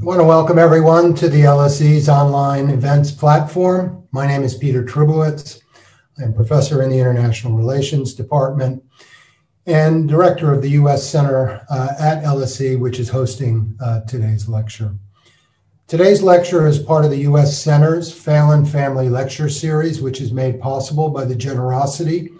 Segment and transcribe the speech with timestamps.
[0.00, 4.08] I want to welcome everyone to the LSE's online events platform.
[4.12, 5.60] My name is Peter Trubowitz.
[6.18, 8.82] I'm professor in the International Relations Department
[9.66, 11.06] and director of the U.S.
[11.06, 14.94] Center uh, at LSE, which is hosting uh, today's lecture.
[15.86, 17.62] Today's lecture is part of the U.S.
[17.62, 22.30] Center's Fallon Family Lecture Series, which is made possible by the generosity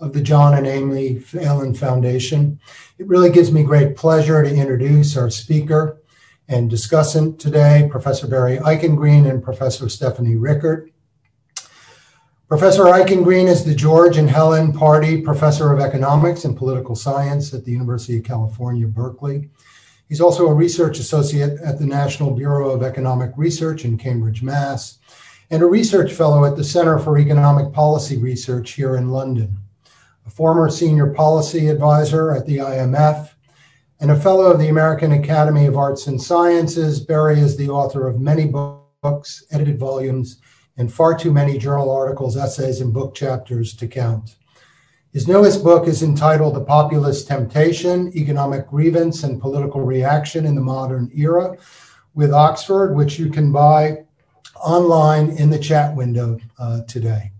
[0.00, 2.60] of the John and Amy Fallon Foundation.
[2.98, 6.02] It really gives me great pleasure to introduce our speaker,
[6.48, 10.92] and discussant today, Professor Barry Eichengreen and Professor Stephanie Rickard.
[12.48, 17.64] Professor Eichengreen is the George and Helen Pardee Professor of Economics and Political Science at
[17.64, 19.50] the University of California, Berkeley.
[20.08, 24.98] He's also a research associate at the National Bureau of Economic Research in Cambridge, Mass,
[25.50, 29.58] and a research fellow at the Center for Economic Policy Research here in London.
[30.26, 33.30] A former senior policy advisor at the IMF,
[34.00, 37.00] and a fellow of the American Academy of Arts and Sciences.
[37.00, 40.40] Barry is the author of many books, edited volumes,
[40.76, 44.36] and far too many journal articles, essays, and book chapters to count.
[45.12, 50.60] His newest book is entitled The Populist Temptation Economic Grievance and Political Reaction in the
[50.60, 51.56] Modern Era
[52.14, 54.04] with Oxford, which you can buy
[54.62, 57.30] online in the chat window uh, today.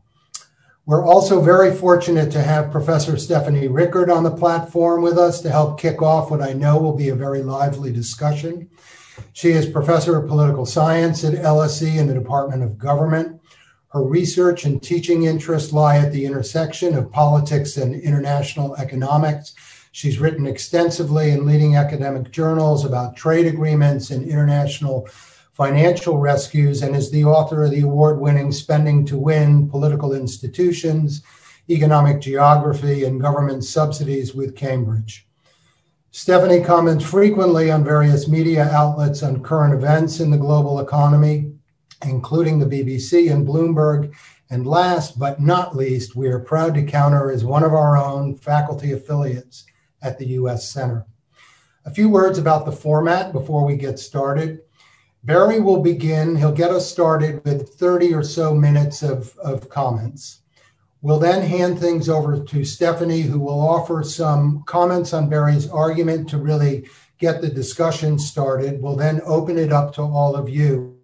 [0.87, 5.51] We're also very fortunate to have Professor Stephanie Rickard on the platform with us to
[5.51, 8.71] help kick off what I know will be a very lively discussion.
[9.33, 13.41] She is Professor of Political Science at LSE in the Department of Government.
[13.89, 19.57] Her research and teaching interests lie at the intersection of politics and international economics.
[19.91, 25.09] She's written extensively in leading academic journals about trade agreements and international
[25.57, 31.23] financial rescues and is the author of the award winning Spending to Win Political Institutions,
[31.71, 35.27] Economic Geography, and Government Subsidies with Cambridge.
[36.11, 41.51] Stephanie comments frequently on various media outlets on current events in the global economy,
[42.05, 44.15] including the BBC and Bloomberg.
[44.51, 47.97] And last but not least, we are proud to count her as one of our
[47.97, 49.65] own faculty affiliates
[50.03, 50.69] at the U.S.
[50.69, 51.07] Center.
[51.87, 54.61] A few words about the format before we get started.
[55.27, 56.37] Barry will begin.
[56.37, 60.43] He'll get us started with 30 or so minutes of, of comments.
[61.03, 66.29] We'll then hand things over to Stephanie, who will offer some comments on Barry's argument
[66.29, 66.89] to really
[67.19, 68.81] get the discussion started.
[68.81, 70.97] We'll then open it up to all of you.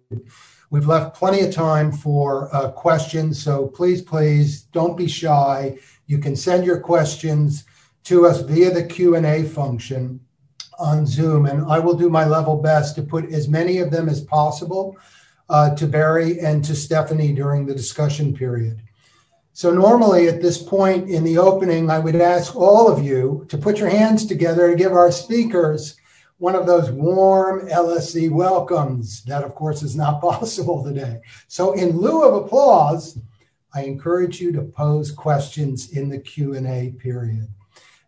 [0.69, 5.77] We've left plenty of time for uh, questions, so please, please don't be shy.
[6.07, 7.65] You can send your questions
[8.05, 10.21] to us via the Q&A function
[10.79, 14.09] on Zoom, and I will do my level best to put as many of them
[14.09, 14.97] as possible
[15.49, 18.81] uh, to Barry and to Stephanie during the discussion period.
[19.55, 23.57] So, normally at this point in the opening, I would ask all of you to
[23.57, 25.95] put your hands together to give our speakers
[26.39, 29.23] one of those warm LSE welcomes.
[29.25, 31.21] That, of course, is not possible today.
[31.47, 33.19] So, in lieu of applause,
[33.75, 37.47] I encourage you to pose questions in the Q&A period.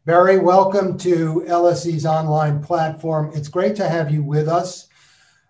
[0.05, 3.31] Barry, welcome to LSE's online platform.
[3.33, 4.87] It's great to have you with us.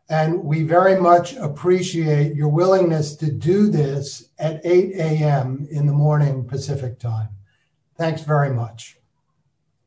[0.07, 5.67] And we very much appreciate your willingness to do this at 8 a.m.
[5.69, 7.27] in the morning Pacific time.
[7.97, 8.97] Thanks very much.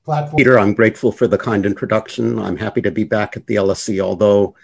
[0.05, 0.37] Platform.
[0.37, 2.39] Peter, I'm grateful for the kind introduction.
[2.39, 4.55] I'm happy to be back at the LSE, although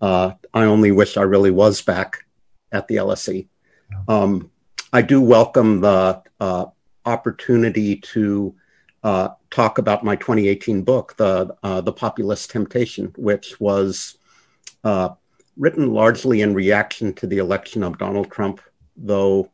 [0.00, 2.24] uh, I only wish I really was back
[2.70, 3.48] at the LSE.
[4.06, 4.52] Um,
[4.92, 6.66] I do welcome the uh,
[7.04, 8.54] opportunity to
[9.02, 14.18] uh, talk about my 2018 book, The, uh, the Populist Temptation, which was
[14.84, 15.10] uh,
[15.56, 18.60] written largely in reaction to the election of Donald Trump,
[18.96, 19.50] though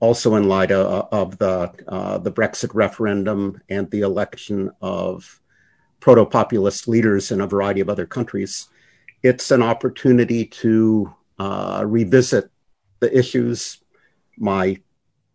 [0.00, 5.40] also in light of, of the, uh, the Brexit referendum and the election of
[6.00, 8.68] proto populist leaders in a variety of other countries.
[9.22, 12.50] It's an opportunity to uh, revisit
[13.00, 13.78] the issues.
[14.36, 14.80] My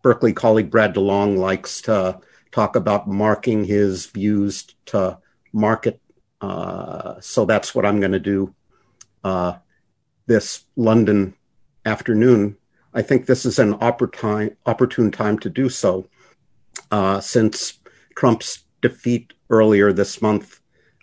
[0.01, 2.19] Berkeley colleague Brad DeLong likes to
[2.53, 5.17] talk about marking his views to
[5.51, 5.99] market.
[6.39, 8.53] Uh, so that's what I'm going to do
[9.23, 9.55] uh,
[10.27, 11.33] this London
[11.85, 12.57] afternoon.
[12.93, 16.07] I think this is an opportune, opportune time to do so
[16.91, 17.79] uh, since
[18.15, 20.59] Trump's defeat earlier this month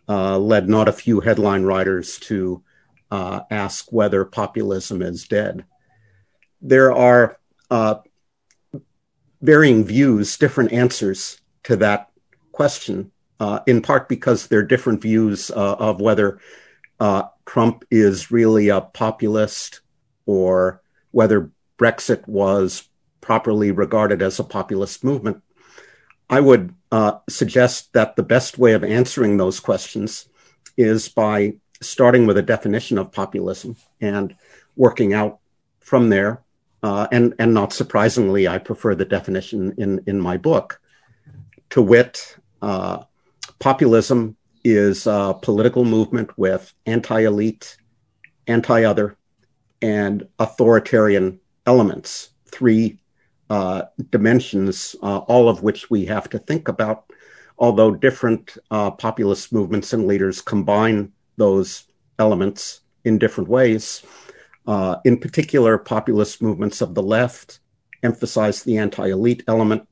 [0.08, 2.62] uh, led not a few headline writers to
[3.10, 5.64] uh, ask whether populism is dead.
[6.62, 7.38] There are
[7.70, 7.96] uh,
[9.40, 12.10] varying views, different answers to that
[12.52, 16.40] question, uh, in part because there are different views uh, of whether
[16.98, 19.80] uh, Trump is really a populist
[20.26, 22.88] or whether Brexit was
[23.20, 25.42] properly regarded as a populist movement.
[26.28, 30.28] I would uh, suggest that the best way of answering those questions
[30.76, 34.36] is by starting with a definition of populism and
[34.76, 35.38] working out
[35.80, 36.42] from there.
[36.82, 40.80] Uh, and and not surprisingly, I prefer the definition in in my book.
[41.70, 43.04] To wit, uh,
[43.60, 47.76] populism is a political movement with anti-elite,
[48.46, 49.16] anti-other,
[49.80, 52.30] and authoritarian elements.
[52.46, 52.98] Three
[53.48, 57.04] uh, dimensions, uh, all of which we have to think about.
[57.58, 61.84] Although different uh, populist movements and leaders combine those
[62.18, 64.02] elements in different ways.
[64.66, 67.60] Uh, in particular, populist movements of the left
[68.02, 69.86] emphasize the anti elite element,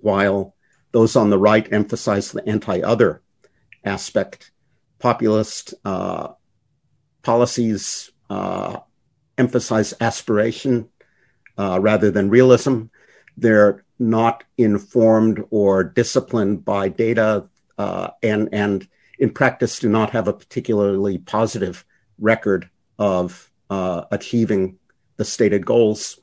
[0.00, 0.55] while
[0.96, 3.20] those on the right emphasize the anti other
[3.84, 4.50] aspect.
[4.98, 6.28] Populist uh,
[7.22, 8.78] policies uh,
[9.36, 10.88] emphasize aspiration
[11.58, 12.84] uh, rather than realism.
[13.36, 17.46] They're not informed or disciplined by data
[17.76, 18.88] uh, and, and
[19.18, 21.84] in practice do not have a particularly positive
[22.18, 24.78] record of uh, achieving
[25.18, 26.18] the stated goals.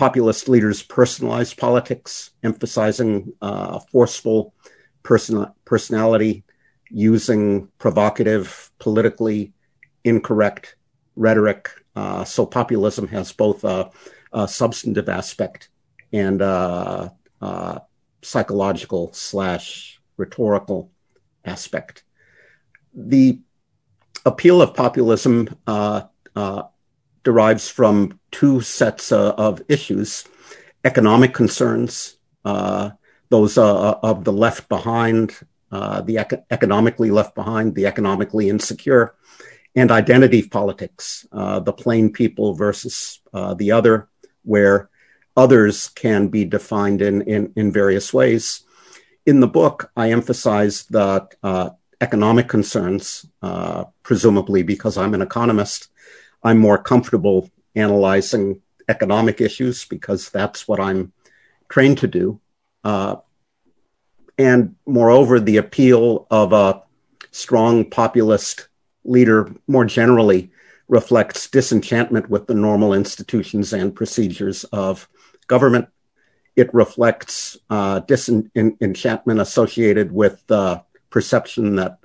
[0.00, 4.54] Populist leaders personalize politics, emphasizing uh, forceful
[5.02, 6.42] person- personality,
[6.88, 9.52] using provocative, politically
[10.02, 10.76] incorrect
[11.16, 11.68] rhetoric.
[11.94, 13.90] Uh, so populism has both a,
[14.32, 15.68] a substantive aspect
[16.14, 17.12] and a,
[17.42, 17.82] a
[18.22, 20.90] psychological slash rhetorical
[21.44, 22.04] aspect.
[22.94, 23.40] The
[24.24, 26.04] appeal of populism uh,
[26.34, 26.62] uh,
[27.24, 30.24] derives from two sets uh, of issues
[30.82, 32.90] economic concerns, uh,
[33.28, 35.36] those uh, of the left behind,
[35.70, 39.14] uh, the ec- economically left behind, the economically insecure,
[39.76, 43.20] and identity politics, the plain people versus
[43.56, 44.08] the other,
[44.42, 44.88] where
[45.36, 48.64] others can be defined in, in, in various ways.
[49.26, 51.34] In the book, I emphasize that
[52.00, 55.88] economic concerns, uh, presumably because I'm an economist,
[56.42, 61.12] I'm more comfortable analyzing economic issues because that's what I'm
[61.68, 62.40] trained to do.
[62.82, 63.16] Uh,
[64.38, 66.82] and moreover, the appeal of a
[67.30, 68.68] strong populist
[69.04, 70.50] leader more generally
[70.88, 75.08] reflects disenchantment with the normal institutions and procedures of
[75.46, 75.88] government.
[76.56, 81.98] It reflects uh, disenchantment associated with uh, perception that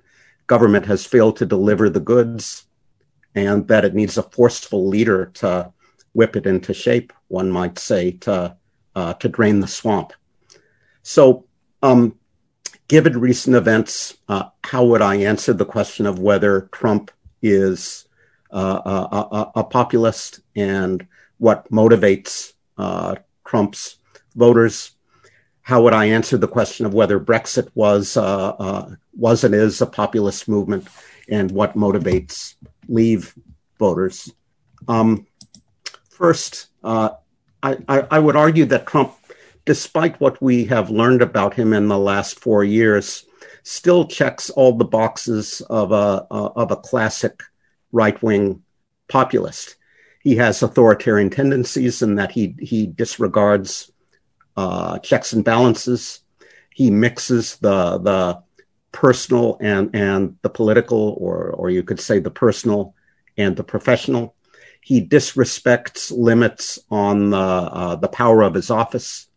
[0.46, 2.66] government has failed to deliver the goods
[3.36, 5.72] and that it needs a forceful leader to
[6.14, 8.56] whip it into shape, one might say, to,
[8.96, 10.14] uh, to drain the swamp.
[11.04, 11.46] So,
[11.84, 12.18] um,
[12.88, 17.12] given recent events, uh, how would I answer the question of whether Trump
[17.42, 18.08] is
[18.52, 21.06] uh, a, a, a, populist and
[21.38, 23.98] what motivates uh, Trump's
[24.36, 24.96] voters?
[25.66, 29.82] how would I answer the question of whether Brexit was uh, uh, was and is
[29.82, 30.88] a populist movement,
[31.28, 32.54] and what motivates
[32.88, 33.34] Leave
[33.80, 34.32] voters?
[34.88, 35.28] Um,
[36.10, 37.10] first, uh,
[37.64, 39.14] I, would argue that Trump,
[39.66, 43.26] despite what we have learned about him in the last four years,
[43.64, 47.42] still checks all the boxes of a of a classic
[47.92, 48.62] right wing
[49.08, 49.78] populist.
[50.22, 53.92] He has authoritarian tendencies in that he he disregards
[54.56, 56.22] uh, checks and balances.
[56.70, 58.44] He mixes the the
[58.96, 62.96] personal and and the political, or or you could say the personal
[63.38, 64.34] and the professional.
[64.82, 69.28] He disrespects limits on the uh, the power of his office.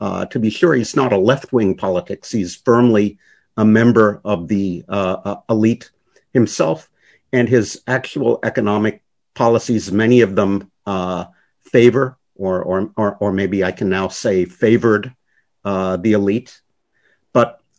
[0.00, 2.30] Uh, to be sure, he's not a left wing politics.
[2.30, 3.18] He's firmly
[3.56, 5.90] a member of the uh, uh, elite
[6.32, 6.88] himself,
[7.32, 9.02] and his actual economic
[9.34, 11.24] policies, many of them uh,
[11.72, 15.12] favor or or or, or maybe I can now say favored
[15.64, 16.62] uh, the elite,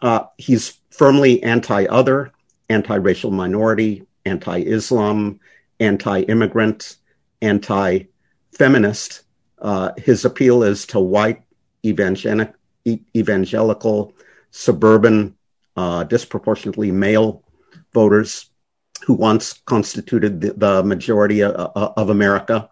[0.01, 2.31] uh, he's firmly anti-other,
[2.69, 5.39] anti-racial minority, anti-Islam,
[5.79, 6.97] anti-immigrant,
[7.41, 9.23] anti-feminist.
[9.59, 11.43] Uh, his appeal is to white
[11.85, 12.53] evangelical,
[14.51, 15.35] suburban,
[15.77, 17.43] uh, disproportionately male
[17.93, 18.49] voters
[19.05, 22.69] who once constituted the, majority of America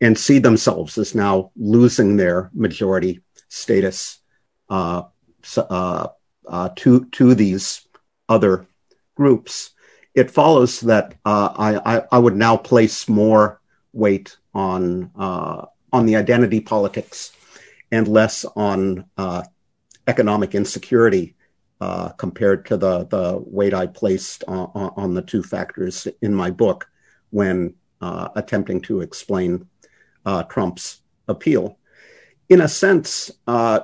[0.00, 4.20] and see themselves as now losing their majority status
[6.46, 7.86] uh, uh, uh, to to these
[8.28, 8.66] other
[9.14, 9.70] groups.
[10.14, 11.52] It follows that uh,
[11.84, 13.60] I, I, would now place more
[13.92, 17.32] weight on uh, on the identity politics
[17.92, 19.42] and less on uh,
[20.06, 21.34] economic insecurity
[22.16, 26.88] compared to the the weight I placed on, on, the two factors in my book
[27.30, 29.68] when attempting to explain
[30.26, 31.78] uh, Trump's appeal.
[32.48, 33.80] In a sense, uh,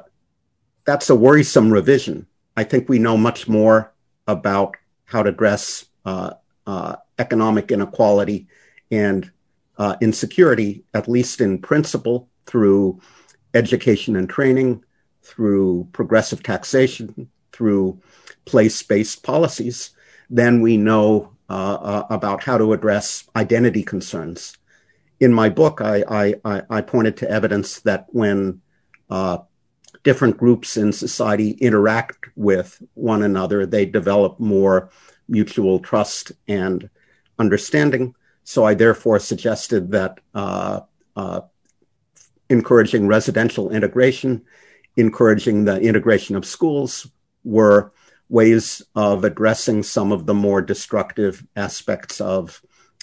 [0.84, 2.26] that's a worrisome revision.
[2.56, 3.92] I think we know much more
[4.26, 6.34] about how to address uh,
[6.66, 8.48] uh economic inequality
[8.90, 9.30] and
[9.78, 13.00] uh, insecurity, at least in principle, through
[13.54, 14.84] education and training,
[15.22, 18.00] through progressive taxation, through
[18.44, 19.90] place based policies,
[20.28, 24.56] than we know uh, uh, about how to address identity concerns.
[25.20, 28.60] In my book, I, I, I pointed to evidence that when
[29.10, 29.38] uh,
[30.02, 34.90] different groups in society interact with one another, they develop more
[35.28, 36.88] mutual trust and
[37.38, 38.14] understanding.
[38.44, 40.80] So I therefore suggested that uh,
[41.14, 41.42] uh,
[42.48, 44.42] encouraging residential integration,
[44.96, 47.06] encouraging the integration of schools
[47.44, 47.92] were
[48.28, 52.62] ways of addressing some of the more destructive aspects of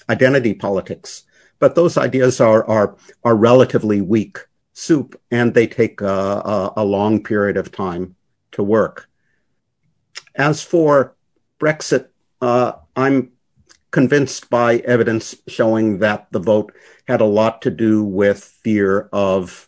[0.10, 1.24] identity politics.
[1.60, 4.40] But those ideas are are are relatively weak
[4.80, 8.16] soup, and they take a, a, a long period of time
[8.54, 9.10] to work.
[10.36, 11.16] As for
[11.60, 12.08] Brexit,
[12.42, 13.32] uh, I'm
[13.92, 16.72] convinced by evidence showing that the vote
[17.08, 19.68] had a lot to do with fear of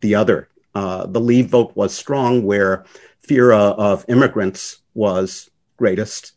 [0.00, 0.48] the other.
[0.74, 2.84] Uh, the Leave vote was strong, where
[3.20, 6.32] fear uh, of immigrants was greatest.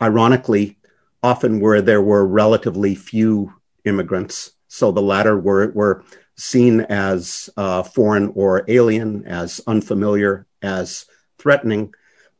[0.00, 0.78] Ironically,
[1.22, 3.52] often where there were relatively few
[3.84, 6.04] immigrants, so the latter were were
[6.38, 11.04] seen as uh, foreign or alien, as unfamiliar, as
[11.36, 11.92] threatening,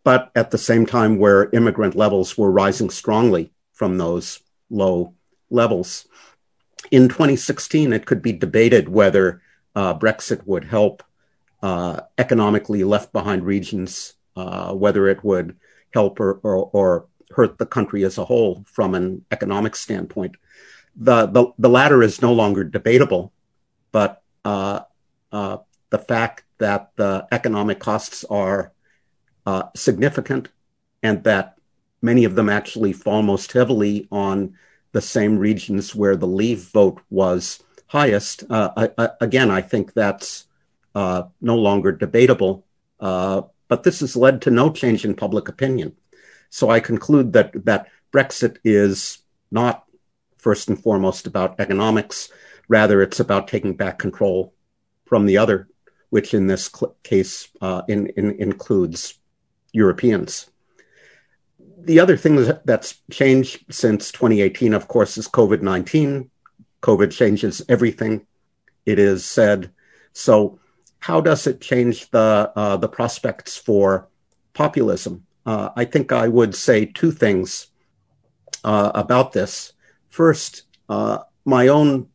[0.05, 4.41] but at the same time where immigrant levels were rising strongly from those
[4.71, 5.15] low
[5.51, 6.07] levels.
[6.91, 9.43] In 2016, it could be debated whether
[9.75, 11.03] uh, Brexit would help
[11.63, 15.57] uh, economically left behind regions, uh, whether it would
[15.93, 20.35] help or, or, or, hurt the country as a whole from an economic standpoint.
[20.97, 23.33] The, the, the latter is no longer debatable
[23.93, 24.81] but uh,
[25.33, 25.59] uh,
[25.91, 28.73] the fact that the economic costs are
[29.47, 30.49] uh, significant
[31.03, 31.57] and that
[32.03, 34.55] many of them actually fall most heavily on
[34.93, 38.45] the same regions where the leave vote was highest.
[38.51, 38.91] I,
[39.21, 40.47] again, I think that's
[40.95, 42.65] no longer debatable,
[42.99, 45.95] but this has led to no change in public opinion.
[46.51, 49.19] So I conclude that that Brexit is
[49.51, 49.85] not
[50.39, 52.31] first and foremost about economics.
[52.69, 54.55] Rather, it's about taking back control
[55.07, 55.69] from the other,
[56.11, 59.19] which in this cl- case uh, in, in, includes
[59.73, 60.51] Europeans.
[61.79, 66.31] The other thing that's changed since 2018, of course, is COVID 19.
[66.83, 68.27] COVID changes everything,
[68.85, 69.71] it is said.
[70.13, 70.61] So,
[71.01, 74.09] how does it change the, uh, the prospects for
[74.53, 75.25] populism?
[75.47, 77.69] Uh, I think I would say two things
[78.65, 79.73] uh, about this.
[80.09, 82.09] First, uh, my own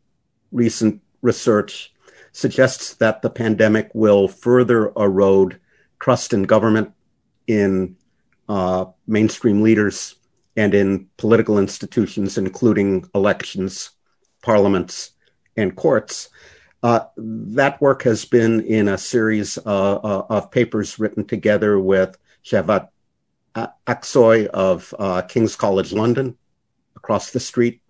[0.54, 1.94] recent research
[2.32, 5.60] suggests that the pandemic will further erode
[6.00, 6.92] trust in government,
[7.48, 7.96] in
[8.50, 10.16] uh, mainstream leaders,
[10.56, 13.92] and in political institutions, including elections,
[14.42, 15.12] parliaments,
[15.58, 16.30] and courts.
[16.82, 22.18] Uh, that work has been in a series uh, uh of papers written together with
[22.44, 22.90] Cevat
[23.56, 26.38] Aksoy of uh, King's College London
[26.96, 27.82] across the street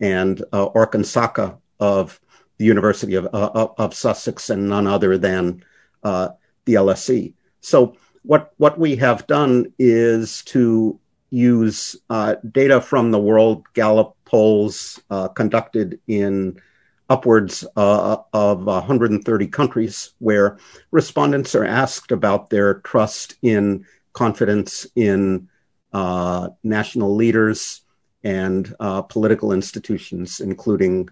[0.00, 2.20] and uh, Orkun Saka of
[2.58, 5.64] the University of, uh, of Sussex and none other than
[6.02, 6.28] uh,
[6.66, 7.32] the LSE.
[7.62, 14.14] So what what we have done is to use uh, data from the World Gallup
[14.26, 16.60] polls uh, conducted in
[17.08, 20.58] upwards uh, of 130 countries, where
[20.90, 25.48] respondents are asked about their trust in confidence in
[25.94, 27.80] uh, national leaders
[28.22, 28.74] and
[29.08, 31.08] political institutions, including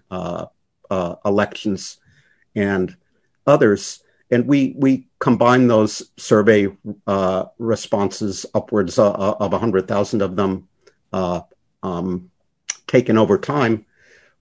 [0.89, 1.97] uh, elections
[2.55, 2.95] and
[3.45, 4.03] others.
[4.31, 6.67] And we, we combine those survey
[7.07, 10.67] uh, responses, upwards uh, uh of 100,000 of them
[11.11, 11.41] uh,
[11.81, 12.29] um,
[12.87, 13.85] taken over time,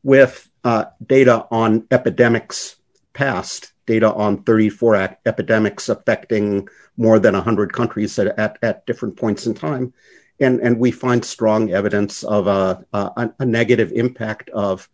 [0.02, 2.76] with uh, data on epidemics
[3.12, 9.46] past, data on 34 epidemics affecting more than 100 countries at, at, at, different points
[9.46, 9.92] in time.
[10.40, 14.88] And, and we find strong evidence of a, a, a negative impact of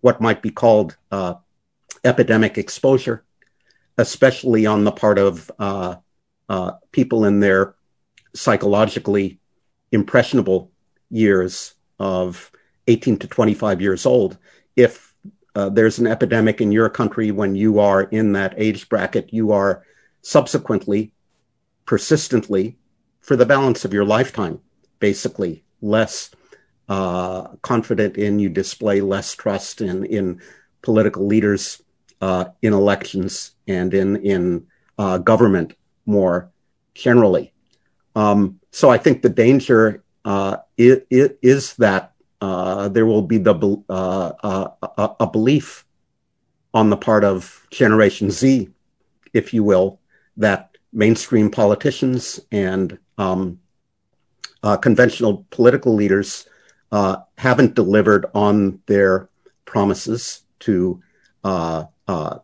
[0.00, 1.34] what might be called uh,
[2.04, 3.24] epidemic exposure,
[3.96, 5.96] especially on the part of uh,
[6.48, 7.74] uh, people in their
[8.34, 9.38] psychologically
[9.92, 10.70] impressionable
[11.10, 12.50] years of
[12.86, 14.38] 18 to 25 years old.
[14.76, 15.14] If
[15.54, 19.52] uh, there's an epidemic in your country when you are in that age bracket, you
[19.52, 19.82] are
[20.22, 21.12] subsequently,
[21.84, 22.76] persistently,
[23.20, 24.60] for the balance of your lifetime,
[25.00, 26.30] basically less
[26.88, 30.40] uh, confident in, you display less trust in in
[30.82, 31.82] political leaders,
[32.20, 34.66] uh, in elections, and in in
[34.98, 35.74] uh, government
[36.06, 36.50] more
[36.94, 37.52] generally.
[38.16, 43.54] Um, so I think the danger uh, is, is, that uh, there will be the
[43.88, 44.32] uh,
[44.98, 45.86] a, a belief
[46.74, 48.68] on the part of Generation Z,
[49.32, 50.00] if you will,
[50.36, 53.60] that mainstream politicians and um,
[54.80, 56.46] conventional political leaders
[57.36, 59.28] haven't delivered on their
[59.64, 61.02] promises to
[61.44, 62.38] uh, uh,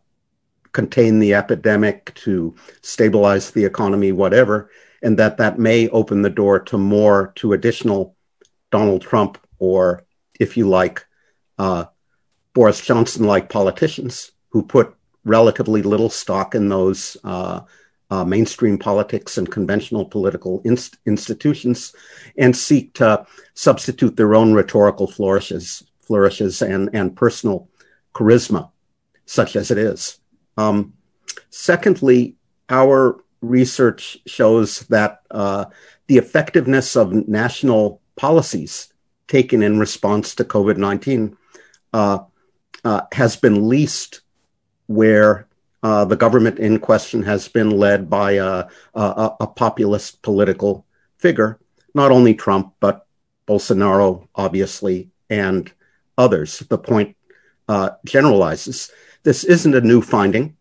[0.73, 4.71] contain the epidemic, to stabilize the economy, whatever,
[5.03, 8.17] and that that may open the door to more, to additional
[8.71, 10.05] Donald Trump or,
[10.39, 11.05] if you like,
[11.59, 11.85] uh,
[12.55, 17.61] Boris Johnson like politicians who put relatively little stock in those uh,
[18.11, 21.95] uh, mainstream politics and conventional political inst- institutions
[22.37, 27.69] and seek to substitute their own rhetorical flourishes, flourishes and, and personal
[28.15, 28.71] charisma,
[29.27, 30.19] such as it is.
[30.57, 30.93] Um,
[31.51, 32.37] secondly,
[32.69, 35.67] our research shows that uh,
[36.07, 38.93] the effectiveness of national policies
[39.29, 41.37] taken in response to COVID 19
[41.93, 42.19] uh,
[42.85, 44.21] uh, has been least
[44.87, 45.49] where
[45.85, 50.87] uh, the government in question has been led by a, a, a, populist political
[51.19, 51.61] figure,
[51.95, 53.07] not only Trump, but
[53.47, 55.71] Bolsonaro, obviously, and
[56.17, 56.61] others.
[56.61, 57.15] The point
[57.69, 58.91] uh, generalizes.
[59.25, 60.57] This isn't a new finding.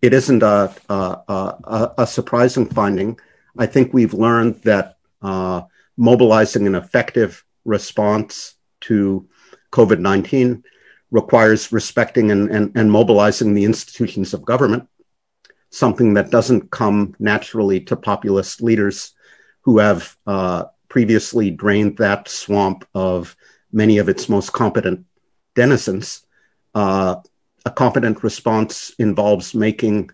[0.00, 3.18] It isn't a, a, a surprising finding.
[3.58, 5.62] I think we've learned that uh,
[5.98, 9.28] mobilizing an effective response to
[9.72, 10.64] COVID 19
[11.10, 14.88] requires respecting and, and, and mobilizing the institutions of government,
[15.70, 19.12] something that doesn't come naturally to populist leaders
[19.62, 23.36] who have uh, previously drained that swamp of
[23.72, 25.04] many of its most competent
[25.54, 26.26] denizens.
[26.74, 27.16] Uh,
[27.64, 30.10] a competent response involves making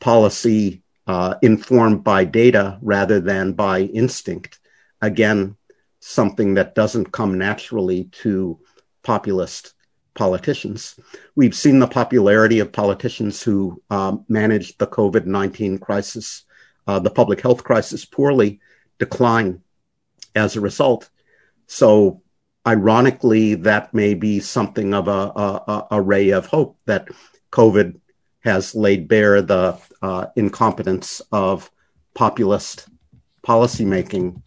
[0.00, 4.60] policy uh, informed by data rather than by instinct.
[5.00, 5.56] Again,
[6.00, 8.58] something that doesn't come naturally to
[9.02, 9.74] populist
[10.14, 10.98] politicians.
[11.34, 16.44] We've seen the popularity of politicians who um, managed the COVID 19 crisis,
[16.86, 18.60] uh, the public health crisis poorly,
[18.98, 19.62] decline
[20.34, 21.08] as a result.
[21.66, 22.22] So,
[22.66, 27.08] ironically, that may be something of a, a, a ray of hope that
[27.50, 27.98] COVID
[28.40, 31.70] has laid bare the uh, incompetence of
[32.14, 32.88] populist
[33.46, 34.42] policymaking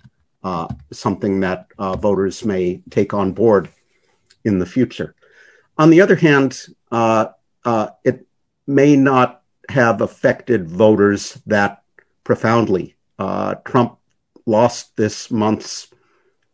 [0.45, 3.67] uh, something that uh, voters may take on board
[4.43, 5.15] in the future.
[5.77, 7.27] On the other hand, uh,
[7.63, 8.25] uh, it
[8.67, 11.83] may not have affected voters that
[12.23, 12.95] profoundly.
[13.19, 13.97] Uh, Trump
[14.45, 15.87] lost this month's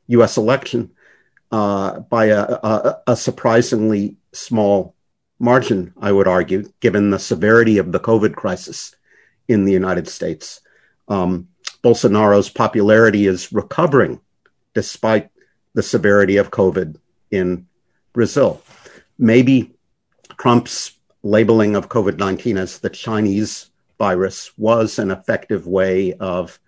[0.08, 0.38] U.S.
[0.38, 0.92] election
[1.50, 4.96] by a, a, a surprisingly small
[5.40, 8.96] margin, I would argue, given the severity of the COVID crisis
[9.48, 10.62] in the United States.
[11.08, 11.50] Um,
[11.84, 14.22] Bolsonaro's popularity is recovering
[14.74, 15.30] despite
[15.74, 16.98] the severity of COVID
[17.32, 17.68] in
[18.14, 18.62] Brazil.
[19.22, 19.76] Maybe
[20.40, 26.60] Trump's labeling of COVID 19 as the Chinese virus was an effective way of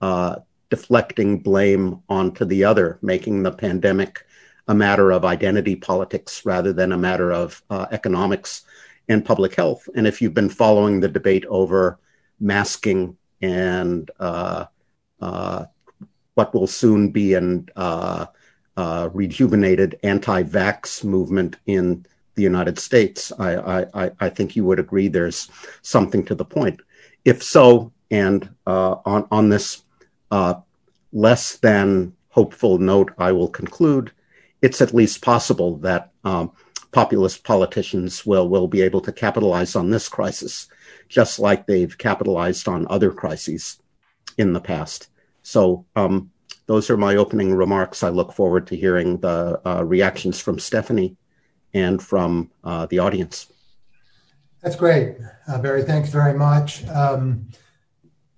[0.00, 0.36] uh,
[0.70, 4.24] deflecting blame onto the other, making the pandemic
[4.68, 8.62] a matter of identity politics rather than a matter of uh, economics
[9.10, 9.86] and public health.
[9.94, 11.98] And if you've been following the debate over
[12.40, 14.64] masking and uh,
[15.20, 15.66] uh,
[16.36, 18.26] what will soon be an uh,
[19.12, 23.32] rejuvenated anti-vax movement in the United States.
[23.38, 25.50] I, I, I, think you would agree there's
[25.82, 26.80] something to the point.
[27.24, 29.82] If so, and uh, on, on this
[30.30, 30.54] uh,
[31.12, 34.12] less than hopeful note, I will conclude,
[34.62, 36.52] it's at least possible that um,
[36.92, 40.68] populist politicians will, will be able to capitalize on this crisis
[41.08, 43.80] just like they've capitalized on other crises
[44.36, 45.08] in the past.
[45.42, 46.30] So um,
[46.68, 48.02] those are my opening remarks.
[48.02, 51.16] I look forward to hearing the uh, reactions from Stephanie
[51.74, 53.50] and from uh, the audience.
[54.62, 55.16] That's great,
[55.48, 55.82] uh, Barry.
[55.82, 56.86] Thanks very much.
[56.88, 57.48] Um,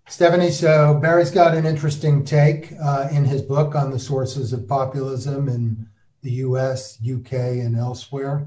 [0.08, 4.66] Stephanie, so Barry's got an interesting take uh, in his book on the sources of
[4.68, 5.88] populism in
[6.22, 8.46] the US, UK, and elsewhere.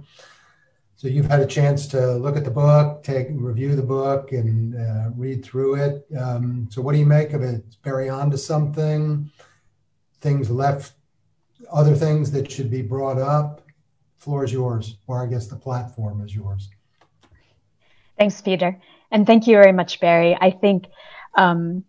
[0.96, 4.76] So you've had a chance to look at the book, take review the book, and
[4.76, 6.06] uh, read through it.
[6.18, 7.64] Um, so what do you make of it?
[7.84, 9.30] Barry onto something?
[10.24, 10.94] Things left,
[11.70, 13.62] other things that should be brought up.
[14.16, 16.70] Floor is yours, or I guess the platform is yours.
[18.18, 18.80] Thanks, Peter,
[19.12, 20.38] and thank you very much, Barry.
[20.40, 20.86] I think
[21.36, 21.84] um,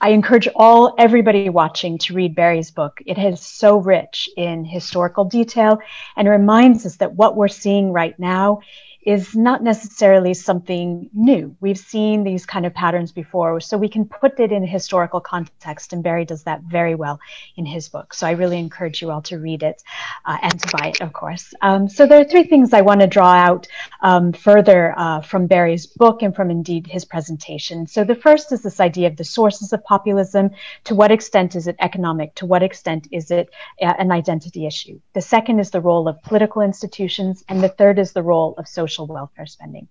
[0.00, 3.02] I encourage all everybody watching to read Barry's book.
[3.04, 5.80] It is so rich in historical detail
[6.16, 8.60] and reminds us that what we're seeing right now
[9.04, 11.54] is not necessarily something new.
[11.60, 15.92] We've seen these kind of patterns before, so we can put it in historical context,
[15.92, 17.20] and Barry does that very well
[17.56, 18.14] in his book.
[18.14, 19.82] So I really encourage you all to read it
[20.24, 21.52] uh, and to buy it, of course.
[21.60, 23.66] Um, so there are three things I want to draw out
[24.00, 27.86] um, further uh, from Barry's book and from indeed his presentation.
[27.86, 30.50] So the first is this idea of the sources of populism.
[30.84, 32.34] To what extent is it economic?
[32.36, 33.50] To what extent is it
[33.82, 35.00] uh, an identity issue?
[35.12, 38.66] The second is the role of political institutions, and the third is the role of
[38.66, 39.88] social social welfare spending.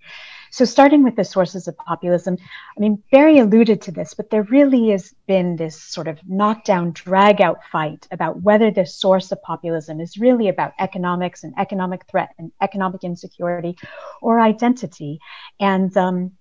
[0.51, 2.37] So starting with the sources of populism,
[2.77, 6.91] I mean, Barry alluded to this, but there really has been this sort of knockdown,
[6.91, 12.05] drag out fight about whether the source of populism is really about economics and economic
[12.09, 13.75] threat and economic insecurity
[14.21, 15.19] or identity.
[15.59, 16.31] And um,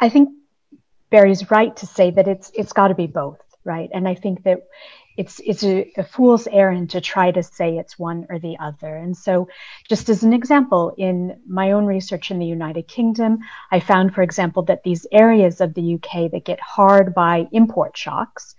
[0.00, 0.30] I think
[1.10, 3.90] Barry's right to say that it's it's got to be both, right?
[3.92, 4.60] And I think that
[5.16, 8.96] it's it's a, a, fool's errand to try to say it's one or the other.
[8.96, 9.48] And so,
[9.88, 13.38] just as an example, in my own research in the United Kingdom,
[13.70, 17.96] I found, for example, that these areas of the UK that get hard by import
[17.96, 18.56] shocks,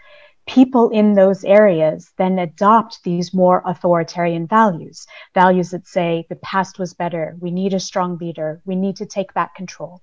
[0.48, 6.78] people in those areas then adopt these more authoritarian values, values that say the past
[6.78, 10.02] was better, we need a strong leader, we need to take back control.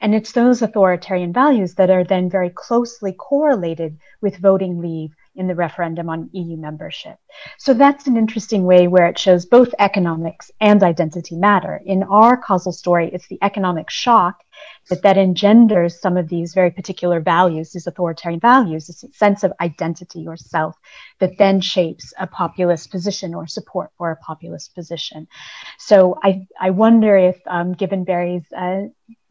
[0.00, 5.46] And it's those authoritarian values that are then very closely correlated with voting leave in
[5.46, 7.16] the referendum on EU membership.
[7.56, 11.80] So that's an interesting way where it shows both economics and identity matter.
[11.86, 14.44] In our causal story, it's the economic shock
[14.88, 19.52] that that engenders some of these very particular values, these authoritarian values, this sense of
[19.60, 20.76] identity or self
[21.20, 25.28] that then shapes a populist position or support for a populist position.
[25.78, 28.82] So I, I wonder if, um, given Barry's uh,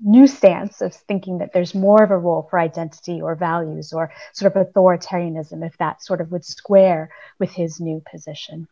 [0.02, 4.12] new stance of thinking that there's more of a role for identity or values or
[4.34, 8.68] sort of authoritarianism, if that sort of would square with his new position.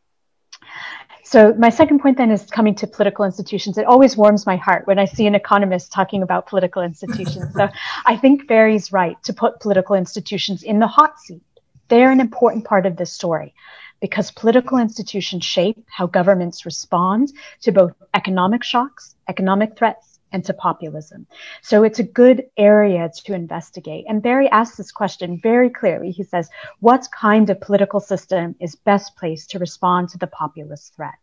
[1.24, 3.78] So my second point then is coming to political institutions.
[3.78, 7.54] It always warms my heart when I see an economist talking about political institutions.
[7.54, 7.68] so
[8.06, 11.42] I think Barry's right to put political institutions in the hot seat.
[11.90, 13.54] They're an important part of this story
[14.00, 20.54] because political institutions shape how governments respond to both economic shocks, economic threats, and to
[20.54, 21.26] populism.
[21.62, 24.06] So it's a good area to investigate.
[24.08, 26.12] And Barry asks this question very clearly.
[26.12, 30.96] He says, what kind of political system is best placed to respond to the populist
[30.96, 31.20] threat?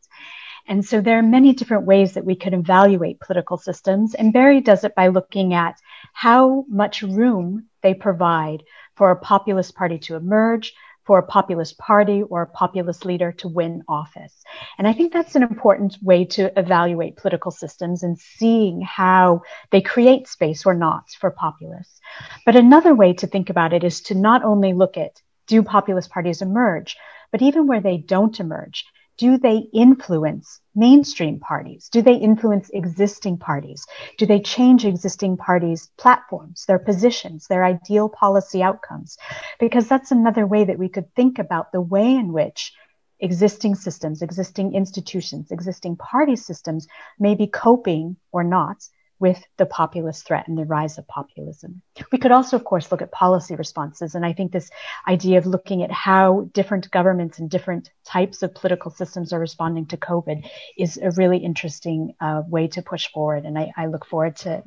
[0.67, 4.15] And so there are many different ways that we could evaluate political systems.
[4.15, 5.79] And Barry does it by looking at
[6.15, 8.63] how much room they provide
[8.97, 13.49] for a populist party to emerge, for a populist party or a populist leader to
[13.49, 14.43] win office.
[14.79, 19.81] And I think that's an important way to evaluate political systems and seeing how they
[19.81, 22.01] create space or not for populists.
[22.47, 26.11] But another way to think about it is to not only look at do populist
[26.11, 26.97] parties emerge,
[27.31, 28.85] but even where they don't emerge,
[29.17, 31.89] do they influence mainstream parties?
[31.91, 33.87] Do they influence existing parties?
[34.19, 39.17] Do they change existing parties' platforms, their positions, their ideal policy outcomes?
[39.61, 42.73] Because that's another way that we could think about the way in which
[43.21, 46.87] existing systems, existing institutions, existing party systems
[47.19, 48.89] may be coping or not
[49.21, 51.81] with the populist threat and the rise of populism.
[52.11, 54.15] We could also, of course, look at policy responses.
[54.15, 54.71] And I think this
[55.07, 59.87] idea of looking at how different governments and different types of political systems are responding
[59.87, 63.45] to COVID is a really interesting uh, way to push forward.
[63.45, 64.63] And I, I look forward to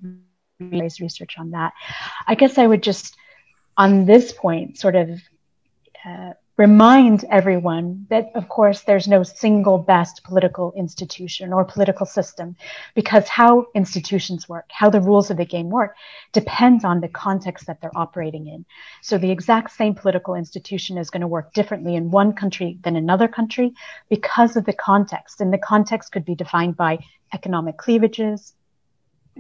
[0.60, 1.74] research on that.
[2.26, 3.16] I guess I would just,
[3.76, 5.22] on this point, sort of
[6.06, 12.56] uh, remind everyone that, of course, there's no single best political institution or political system
[12.96, 15.96] because how institutions work, how the rules of the game work
[16.34, 18.66] depends on the context that they're operating in.
[19.04, 22.96] So the exact same political institution is going to work differently in one country than
[22.96, 23.74] another country
[24.10, 25.42] because of the context.
[25.42, 26.98] And the context could be defined by
[27.34, 28.54] economic cleavages,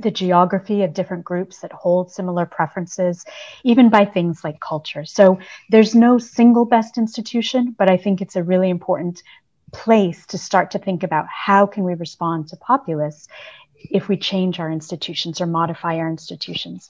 [0.01, 3.25] the geography of different groups that hold similar preferences,
[3.63, 5.05] even by things like culture.
[5.05, 9.23] So there's no single best institution, but I think it's a really important
[9.73, 13.27] place to start to think about how can we respond to populists
[13.75, 16.89] if we change our institutions or modify our institutions.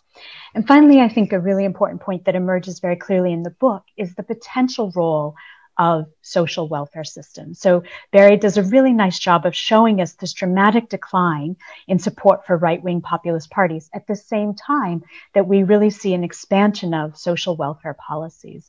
[0.53, 3.83] And finally, I think a really important point that emerges very clearly in the book
[3.97, 5.35] is the potential role
[5.77, 7.59] of social welfare systems.
[7.59, 11.55] So Barry does a really nice job of showing us this dramatic decline
[11.87, 16.23] in support for right-wing populist parties at the same time that we really see an
[16.23, 18.67] expansion of social welfare policies.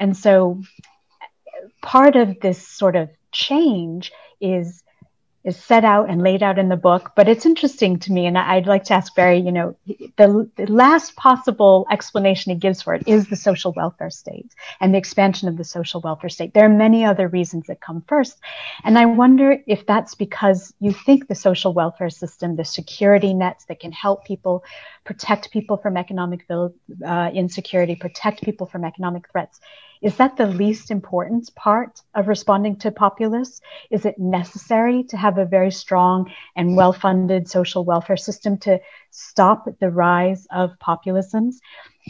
[0.00, 0.62] And so
[1.82, 4.82] part of this sort of change is
[5.46, 7.12] is set out and laid out in the book.
[7.14, 10.66] But it's interesting to me, and I'd like to ask Barry, you know, the, the
[10.66, 15.48] last possible explanation he gives for it is the social welfare state and the expansion
[15.48, 16.52] of the social welfare state.
[16.52, 18.38] There are many other reasons that come first.
[18.82, 23.66] And I wonder if that's because you think the social welfare system, the security nets
[23.66, 24.64] that can help people,
[25.04, 29.60] protect people from economic uh, insecurity, protect people from economic threats,
[30.06, 33.60] is that the least important part of responding to populists?
[33.90, 38.78] Is it necessary to have a very strong and well funded social welfare system to
[39.10, 41.56] stop the rise of populisms?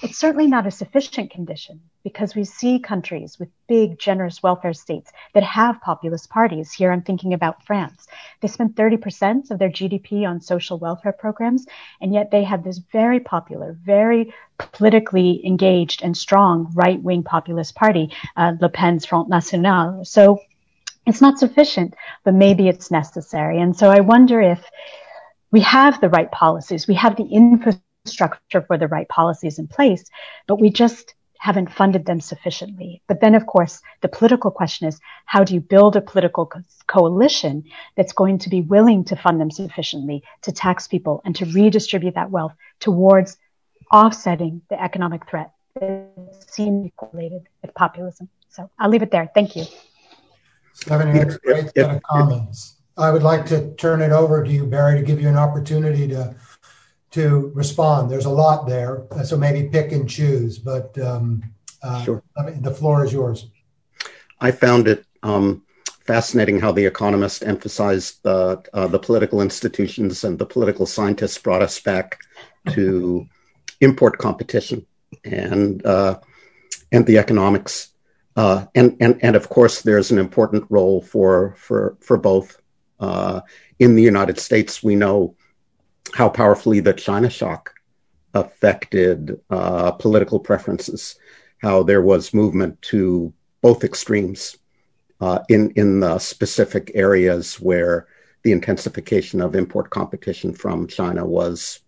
[0.02, 5.10] It's certainly not a sufficient condition because we see countries with big, generous welfare states
[5.32, 6.70] that have populist parties.
[6.70, 8.06] Here I'm thinking about France.
[8.42, 11.66] They spend 30% of their GDP on social welfare programs,
[12.02, 17.74] and yet they have this very popular, very politically engaged and strong right wing populist
[17.74, 20.04] party, uh, Le Pen's Front National.
[20.04, 20.38] So
[21.06, 23.58] it's not sufficient, but maybe it's necessary.
[23.62, 24.62] And so I wonder if
[25.52, 29.66] we have the right policies, we have the infrastructure structure for the right policies in
[29.68, 30.04] place,
[30.46, 33.02] but we just haven't funded them sufficiently.
[33.06, 36.62] But then, of course, the political question is how do you build a political co-
[36.86, 37.64] coalition
[37.96, 42.14] that's going to be willing to fund them sufficiently to tax people and to redistribute
[42.14, 43.36] that wealth towards
[43.92, 46.08] offsetting the economic threat that
[46.48, 48.28] seems correlated with populism?
[48.48, 49.30] So I'll leave it there.
[49.34, 49.64] Thank you.
[50.72, 52.76] Stephanie, that's great set of comments.
[52.98, 56.08] I would like to turn it over to you, Barry, to give you an opportunity
[56.08, 56.34] to
[57.16, 58.10] to respond.
[58.10, 60.58] There's a lot there, so maybe pick and choose.
[60.58, 61.42] But um,
[61.82, 62.22] uh, sure.
[62.60, 63.48] the floor is yours.
[64.40, 65.62] I found it um,
[66.06, 71.62] fascinating how The Economist emphasized uh, uh, the political institutions and the political scientists brought
[71.62, 72.20] us back
[72.70, 73.26] to
[73.80, 74.86] import competition
[75.24, 76.18] and uh,
[76.92, 77.92] and the economics.
[78.36, 82.60] Uh, and, and, and of course, there's an important role for, for, for both.
[83.00, 83.40] Uh,
[83.78, 85.34] in the United States, we know
[86.14, 87.74] how powerfully the China shock
[88.34, 91.16] affected uh, political preferences,
[91.58, 94.56] how there was movement to both extremes
[95.20, 98.06] uh, in in the specific areas where
[98.42, 101.80] the intensification of import competition from China was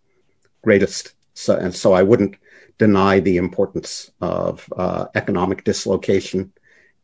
[0.62, 1.12] greatest.
[1.34, 2.36] So, and so I wouldn't
[2.78, 6.52] deny the importance of uh, economic dislocation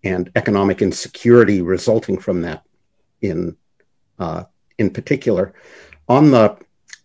[0.02, 2.64] and economic insecurity resulting from that
[3.20, 3.56] in
[4.18, 4.44] uh,
[4.78, 5.54] in particular.
[6.08, 6.56] On the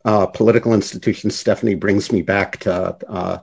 [0.05, 3.39] uh, political institutions, Stephanie brings me back to uh,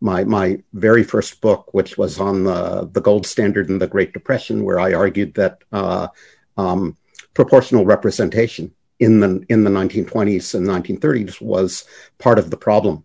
[0.00, 4.12] my my very first book, which was on the the gold standard in the Great
[4.12, 6.08] Depression, where I argued that uh,
[6.56, 6.96] um,
[7.34, 11.84] proportional representation in the in the 1920s and 1930s was
[12.18, 13.04] part of the problem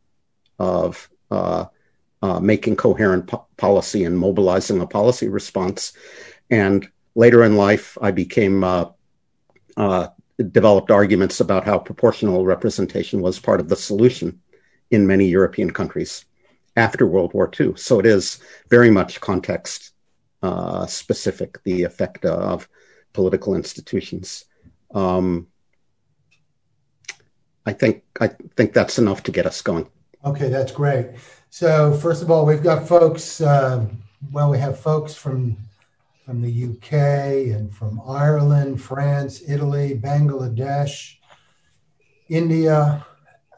[0.59, 1.65] of uh,
[2.21, 5.93] uh, making coherent po- policy and mobilizing a policy response.
[6.49, 8.91] And later in life, I became uh,
[10.37, 14.41] developed arguments about how proportional representation was part of the solution
[14.91, 16.25] in many European countries
[16.75, 17.73] after World War II.
[17.75, 19.91] So it is very much context
[20.41, 22.67] uh, specific, the effect of
[23.13, 24.45] political institutions.
[24.93, 25.47] Um,
[27.65, 29.89] I think I think that's enough to get us going.
[30.25, 31.11] Okay, that's great.
[31.49, 33.39] So first of all, we've got folks.
[33.39, 33.85] Uh,
[34.31, 35.57] well, we have folks from
[36.25, 36.93] from the UK
[37.53, 41.15] and from Ireland, France, Italy, Bangladesh,
[42.29, 43.05] India,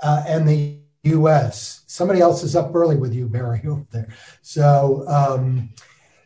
[0.02, 1.84] uh, and the US.
[1.86, 4.08] Somebody else is up early with you, Barry, over there.
[4.42, 5.70] So, um,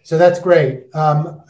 [0.03, 0.93] so that's great.
[0.95, 1.41] Um,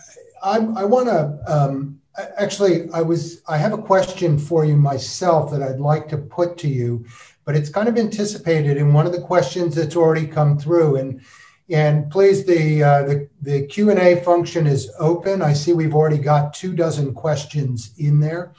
[0.41, 1.99] I, I want to um,
[2.37, 6.57] actually, I was I have a question for you myself that I'd like to put
[6.59, 7.05] to you,
[7.45, 11.21] but it's kind of anticipated in one of the questions that's already come through, and
[11.69, 15.41] and please, the, uh, the, the Q&A function is open.
[15.41, 18.53] I see we've already got two dozen questions in there.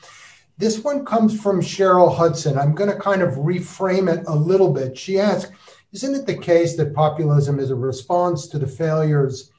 [0.59, 2.59] This one comes from Cheryl Hudson.
[2.59, 4.97] I'm going to kind of reframe it a little bit.
[4.97, 5.51] She asks,
[5.93, 9.51] isn't it the case that populism is a response to the failures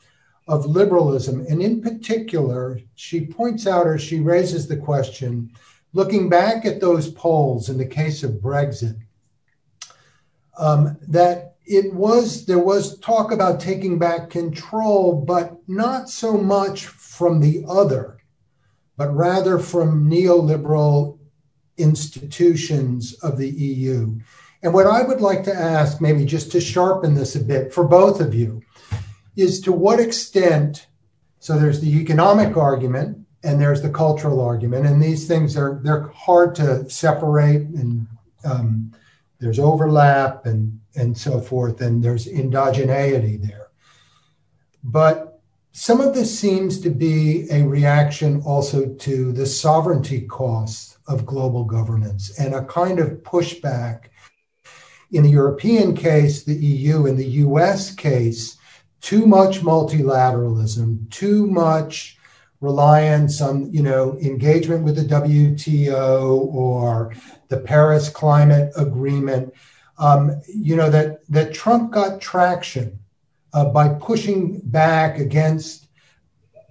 [0.47, 1.45] of liberalism?
[1.49, 5.51] And in particular, she points out or she raises the question,
[5.91, 8.97] looking back at those polls in the case of Brexit,
[10.57, 16.87] um, that it was there was talk about taking back control, but not so much
[16.87, 18.17] from the other,
[18.97, 21.19] but rather from neoliberal
[21.77, 24.19] institutions of the EU.
[24.63, 27.83] And what I would like to ask, maybe just to sharpen this a bit for
[27.83, 28.61] both of you,
[29.35, 30.87] is to what extent,
[31.39, 36.07] so there's the economic argument and there's the cultural argument, and these things are they're
[36.09, 38.07] hard to separate and
[38.43, 38.91] um,
[39.39, 43.67] there's overlap and and so forth, and there's endogeneity there.
[44.83, 45.39] But
[45.71, 51.63] some of this seems to be a reaction also to the sovereignty costs of global
[51.63, 54.05] governance and a kind of pushback.
[55.11, 58.57] In the European case, the EU, in the US case,
[59.01, 62.17] too much multilateralism, too much
[62.61, 67.13] reliance on you know engagement with the WTO or
[67.49, 69.53] the Paris Climate Agreement.
[70.01, 72.99] Um, you know that that Trump got traction
[73.53, 75.87] uh, by pushing back against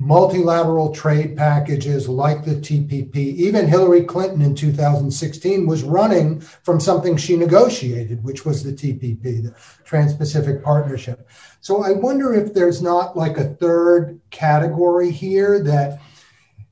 [0.00, 3.14] multilateral trade packages like the TPP.
[3.16, 9.22] Even Hillary Clinton in 2016 was running from something she negotiated, which was the TPP,
[9.22, 11.28] the Trans Pacific Partnership.
[11.60, 16.00] So I wonder if there's not like a third category here that.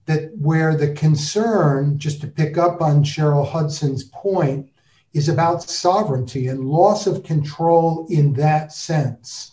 [0.06, 4.70] That where the concern, just to pick up on Cheryl Hudson's point,
[5.18, 9.50] is about sovereignty and loss of control in that sense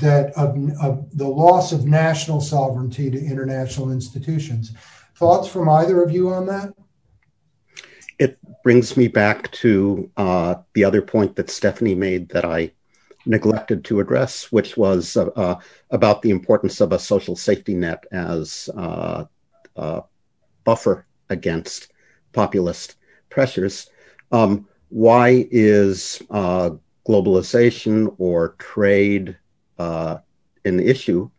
[0.00, 0.50] that of,
[0.82, 4.72] of the loss of national sovereignty to international institutions.
[5.16, 6.74] Thoughts from either of you on that?
[8.18, 12.72] It brings me back to uh, the other point that Stephanie made that I
[13.24, 15.58] neglected to address, which was uh, uh,
[15.90, 19.24] about the importance of a social safety net as a uh,
[19.76, 20.00] uh,
[20.64, 21.92] buffer against
[22.32, 22.96] populist
[23.30, 23.88] pressures.
[24.32, 26.70] Um, why is uh,
[27.08, 29.36] globalization or trade
[29.78, 30.18] uh,
[30.64, 31.30] an issue.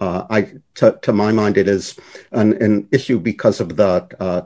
[0.00, 1.98] Uh, I, to, to, my mind, it is
[2.32, 4.42] an, an issue because of the uh,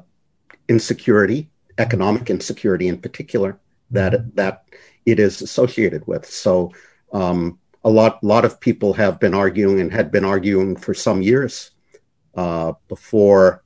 [0.68, 3.58] insecurity, economic insecurity in particular,
[3.90, 4.64] that that
[5.04, 6.24] it is associated with.
[6.24, 6.72] So,
[7.12, 11.20] um, a lot lot of people have been arguing and had been arguing for some
[11.20, 11.72] years
[12.36, 13.64] uh, before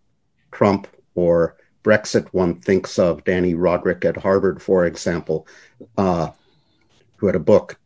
[0.52, 2.26] Trump or Brexit.
[2.32, 5.46] One thinks of Dani Rodrik at Harvard, for example,
[5.96, 6.30] uh,
[7.16, 7.78] who had a book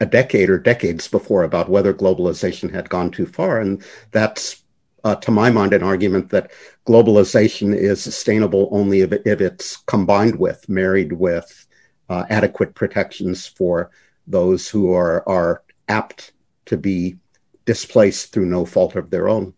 [0.00, 3.60] a decade or decades before about whether globalization had gone too far.
[3.60, 4.62] And that's,
[5.04, 6.50] uh, to my mind, an argument that
[6.86, 11.66] globalization is sustainable only if, if it's combined with, married with
[12.08, 13.90] uh, adequate protections for
[14.26, 16.32] those who are, are apt
[16.66, 17.16] to be
[17.64, 19.54] displaced through no fault of their own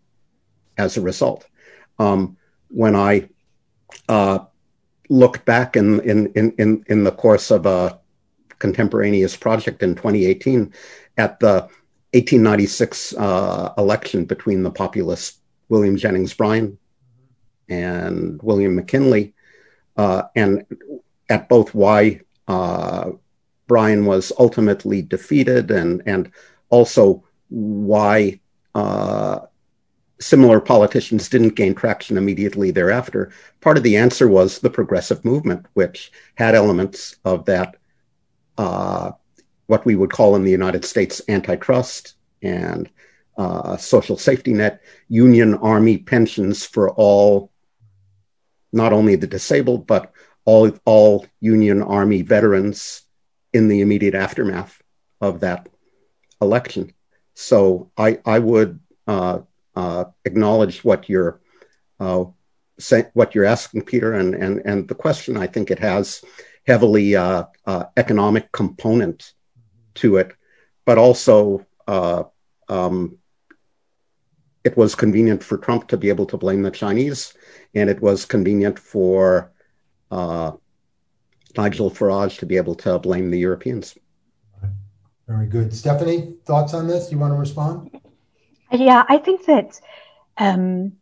[0.77, 1.45] as a result.
[1.99, 2.37] Um,
[2.69, 3.29] when I
[4.07, 4.39] uh,
[5.09, 7.99] looked back in, in, in, in the course of a
[8.59, 10.73] contemporaneous project in 2018
[11.17, 11.67] at the
[12.13, 16.77] 1896 uh, election between the populist William Jennings Bryan
[17.69, 19.33] and William McKinley,
[19.97, 20.65] uh, and
[21.29, 23.11] at both why uh,
[23.67, 26.31] Bryan was ultimately defeated and and
[26.69, 28.39] also why
[28.73, 29.41] uh,
[30.19, 33.31] similar politicians didn't gain traction immediately thereafter.
[33.61, 37.77] Part of the answer was the progressive movement, which had elements of that
[38.57, 39.11] uh,
[39.67, 42.89] what we would call in the United States antitrust and
[43.37, 47.51] uh, social safety net, union army pensions for all,
[48.73, 50.11] not only the disabled, but
[50.43, 53.03] all, all union army veterans
[53.53, 54.81] in the immediate aftermath
[55.21, 55.69] of that
[56.41, 56.91] election.
[57.35, 59.39] So I, I would uh,
[59.79, 61.39] uh, acknowledge what you're
[62.01, 62.25] uh,
[63.13, 66.23] what you're asking, Peter, and, and, and the question I think it has
[66.65, 69.33] heavily uh, uh, economic component
[69.95, 70.31] to it,
[70.85, 72.23] but also uh,
[72.67, 73.17] um,
[74.63, 77.33] it was convenient for Trump to be able to blame the Chinese,
[77.73, 79.51] and it was convenient for
[80.11, 80.51] uh,
[81.57, 83.97] Nigel Farage to be able to blame the Europeans.
[85.27, 85.73] Very good.
[85.73, 87.11] Stephanie, thoughts on this?
[87.11, 87.98] You want to respond?
[88.71, 89.79] Yeah, I think that
[90.37, 90.93] um,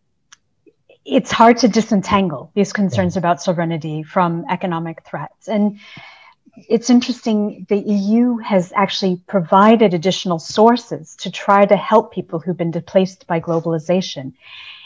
[1.06, 5.48] it's hard to disentangle these concerns about sovereignty from economic threats.
[5.48, 5.80] And
[6.68, 12.58] it's interesting, the EU has actually provided additional sources to try to help people who've
[12.58, 14.34] been displaced by globalization.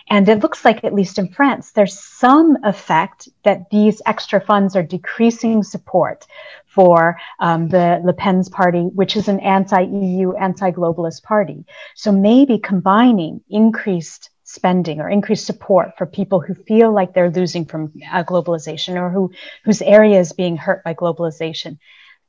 [0.10, 4.76] And it looks like, at least in France, there's some effect that these extra funds
[4.76, 6.28] are decreasing support
[6.74, 11.66] for um, the Le Pen's party, which is an anti-EU, anti-globalist party.
[11.96, 17.66] So maybe combining increased spending or increased support for people who feel like they're losing
[17.66, 19.32] from uh, globalization or who
[19.64, 21.78] whose area is being hurt by globalization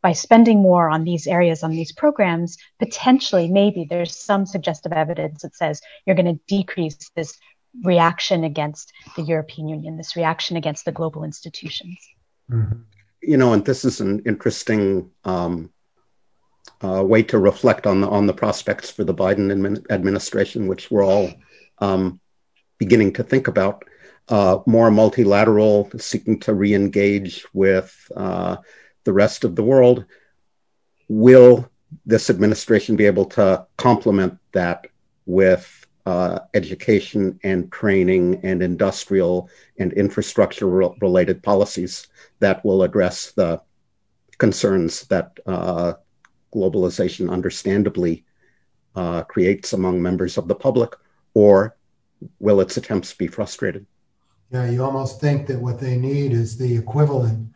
[0.02, 5.42] by spending more on these areas on these programs potentially maybe there's some suggestive evidence
[5.42, 7.36] that says you're going to decrease this
[7.82, 11.98] reaction against the european union this reaction against the global institutions
[12.48, 12.82] mm-hmm.
[13.22, 15.70] You know and this is an interesting um,
[16.82, 20.90] uh, way to reflect on the on the prospects for the biden admin- administration which
[20.90, 21.30] we're all
[21.78, 22.20] um,
[22.78, 23.84] beginning to think about.
[24.28, 28.56] Uh, more multilateral, seeking to re-engage with uh,
[29.04, 30.04] the rest of the world.
[31.08, 31.68] Will
[32.06, 34.86] this administration be able to complement that
[35.26, 39.48] with uh, education and training and industrial
[39.78, 42.08] and infrastructure related policies
[42.40, 43.60] that will address the
[44.38, 45.92] concerns that uh,
[46.52, 48.24] globalization understandably
[48.96, 50.94] uh, creates among members of the public,
[51.34, 51.76] or
[52.40, 53.86] will its attempts be frustrated?
[54.50, 57.54] Yeah, you almost think that what they need is the equivalent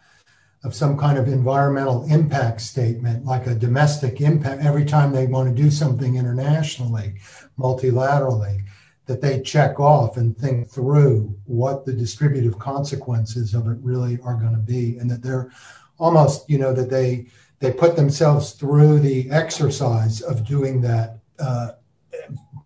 [0.66, 5.48] of some kind of environmental impact statement, like a domestic impact, every time they want
[5.48, 7.14] to do something internationally,
[7.56, 8.62] multilaterally,
[9.06, 14.34] that they check off and think through what the distributive consequences of it really are
[14.34, 15.52] going to be, and that they're
[15.98, 17.26] almost, you know, that they
[17.60, 21.70] they put themselves through the exercise of doing that uh,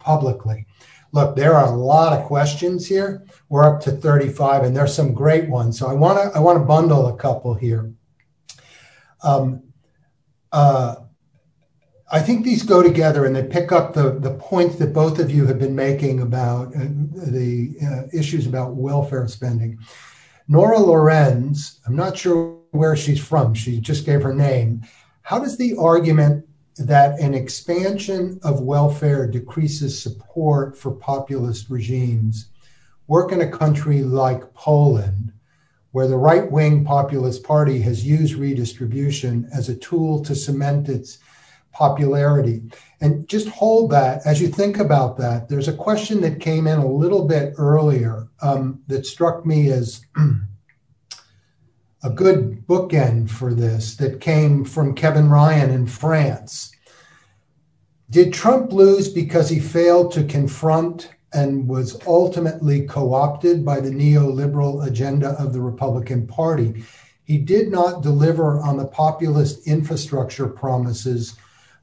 [0.00, 0.66] publicly.
[1.12, 3.26] Look, there are a lot of questions here.
[3.48, 5.78] We're up to 35, and there's some great ones.
[5.78, 7.92] So I want to I want to bundle a couple here.
[9.22, 9.62] Um,
[10.52, 10.96] uh,
[12.12, 15.30] I think these go together, and they pick up the the points that both of
[15.30, 19.78] you have been making about uh, the uh, issues about welfare spending.
[20.46, 23.54] Nora Lorenz, I'm not sure where she's from.
[23.54, 24.82] She just gave her name.
[25.22, 26.44] How does the argument
[26.86, 32.48] that an expansion of welfare decreases support for populist regimes
[33.06, 35.32] work in a country like Poland,
[35.92, 41.18] where the right wing populist party has used redistribution as a tool to cement its
[41.72, 42.62] popularity.
[43.00, 45.48] And just hold that as you think about that.
[45.48, 50.04] There's a question that came in a little bit earlier um, that struck me as
[52.02, 56.72] a good bookend for this that came from Kevin Ryan in France.
[58.08, 63.90] Did Trump lose because he failed to confront and was ultimately co opted by the
[63.90, 66.84] neoliberal agenda of the Republican Party?
[67.24, 71.36] He did not deliver on the populist infrastructure promises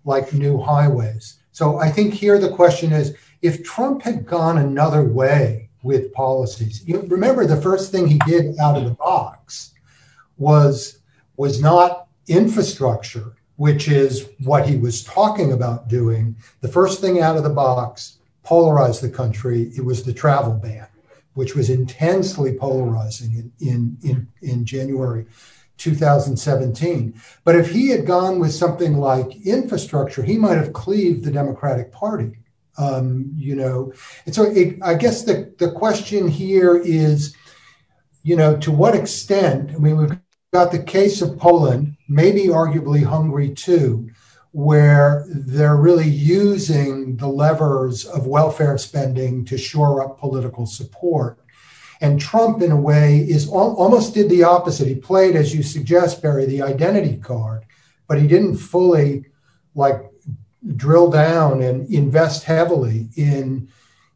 [0.03, 1.39] like new highways.
[1.51, 6.83] So I think here the question is if Trump had gone another way with policies,
[6.85, 9.73] you remember the first thing he did out of the box
[10.37, 10.99] was
[11.35, 16.35] was not infrastructure, which is what he was talking about doing.
[16.61, 18.17] The first thing out of the box
[18.47, 19.71] polarized the country.
[19.75, 20.87] It was the travel ban,
[21.33, 25.25] which was intensely polarizing in in in, January
[25.77, 27.13] 2017.
[27.43, 31.91] But if he had gone with something like infrastructure, he might have cleaved the Democratic
[31.91, 32.39] Party.
[32.77, 33.91] Um, you know,
[34.25, 37.35] and so it, I guess the the question here is,
[38.23, 39.71] you know, to what extent?
[39.71, 40.17] I mean, we've
[40.57, 44.09] got the case of Poland, maybe arguably Hungary too,
[44.53, 51.37] where they're really using the levers of welfare spending to shore up political support.
[52.01, 54.87] And Trump, in a way, is al- almost did the opposite.
[54.87, 57.63] He played, as you suggest, Barry, the identity card,
[58.07, 59.25] but he didn't fully
[59.75, 60.09] like
[60.75, 63.69] drill down and invest heavily in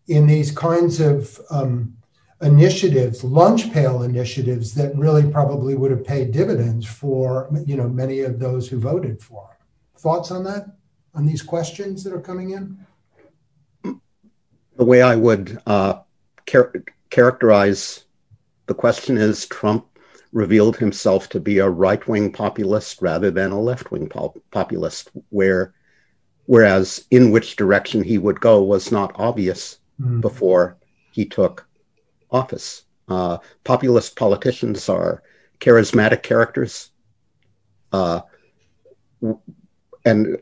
[0.08, 1.96] in these kinds of um,
[2.42, 8.22] initiatives, lunch pail initiatives that really probably would have paid dividends for you know many
[8.22, 9.58] of those who voted for.
[9.98, 10.66] Thoughts on that?
[11.14, 12.86] On these questions that are coming in?
[14.78, 16.00] The way I would uh,
[16.48, 16.74] char-
[17.10, 18.06] characterize
[18.66, 19.86] the question is Trump
[20.32, 25.12] revealed himself to be a right wing populist rather than a left wing pop- populist,
[25.30, 25.74] where
[26.46, 30.22] whereas in which direction he would go was not obvious mm.
[30.22, 30.78] before
[31.12, 31.68] he took
[32.32, 32.84] office.
[33.08, 35.24] Uh, populist politicians are
[35.60, 36.92] charismatic characters.
[37.92, 38.22] Uh,
[40.06, 40.38] and,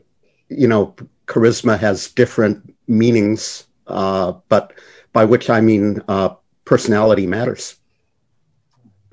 [0.48, 0.94] you know,
[1.26, 4.72] charisma has different meanings, uh, but
[5.12, 6.30] by which I mean uh,
[6.64, 7.76] personality matters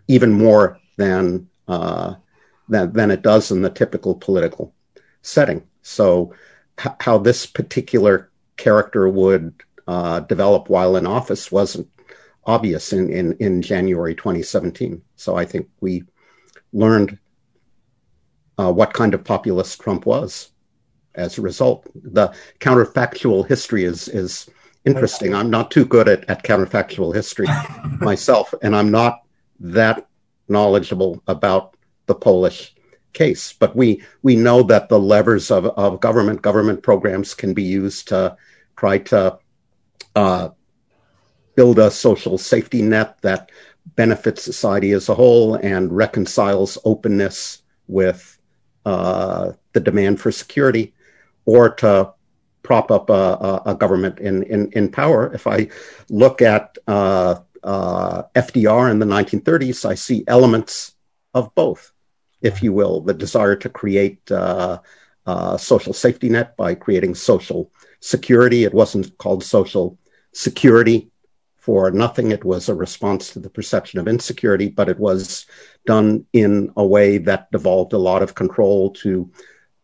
[0.07, 2.15] even more than, uh,
[2.69, 4.73] than, than it does in the typical political
[5.21, 5.67] setting.
[5.82, 6.34] So,
[6.80, 9.53] h- how this particular character would
[9.88, 11.89] uh, develop while in office wasn't
[12.48, 15.02] obvious in, in, in January 2017.
[15.18, 16.04] So I think we
[16.74, 17.20] learned
[18.58, 20.52] uh, what kind of populist Trump was
[21.14, 21.88] as a result.
[21.93, 24.50] The counterfactual history is is
[24.86, 25.36] interesting.
[25.36, 27.48] I'm not too good at, at counterfactual history
[28.00, 29.22] myself, and I'm not
[29.60, 30.08] that
[30.48, 31.76] knowledgeable about
[32.06, 32.74] the Polish
[33.14, 33.54] case.
[33.54, 38.08] But we we know that the levers of, of government government programs can be used
[38.08, 38.38] to
[38.78, 39.38] try to
[40.16, 40.50] uh,
[41.58, 43.51] build a social safety net that
[43.95, 48.38] benefits society as a whole and reconciles openness with
[48.86, 50.93] uh, the demand for security,
[51.45, 52.14] or to
[52.62, 55.34] prop up a, a government in, in, in, power.
[55.34, 55.68] If I
[56.10, 60.93] look at uh, uh, FDR in the 1930s, I see elements
[61.34, 61.91] of both,
[62.41, 64.80] if you will, the desire to create uh,
[65.26, 68.64] a social safety net by creating social security.
[68.64, 69.97] It wasn't called social
[70.34, 71.10] security
[71.68, 72.32] for nothing.
[72.32, 75.45] It was a response to the perception of insecurity, but it was
[75.86, 79.30] done in a way that devolved a lot of control to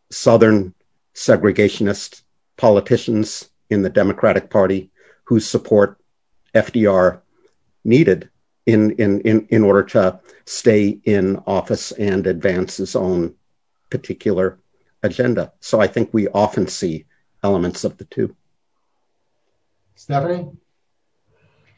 [0.09, 0.73] Southern
[1.13, 2.21] segregationist
[2.55, 4.91] politicians in the Democratic Party
[5.25, 5.99] whose support
[6.55, 7.19] FDR
[7.83, 8.29] needed
[8.65, 13.35] in, in, in, in order to stay in office and advance his own
[13.89, 14.57] particular
[15.03, 15.51] agenda.
[15.59, 17.07] So I think we often see
[17.43, 18.33] elements of the two.
[19.95, 20.49] Stephanie,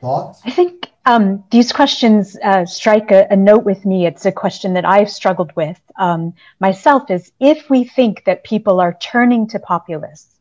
[0.06, 0.42] thoughts?
[0.46, 4.06] I think um, these questions uh, strike a, a, note with me.
[4.06, 7.10] It's a question that I've struggled with um, myself.
[7.10, 10.36] Is if we think that people are turning to populists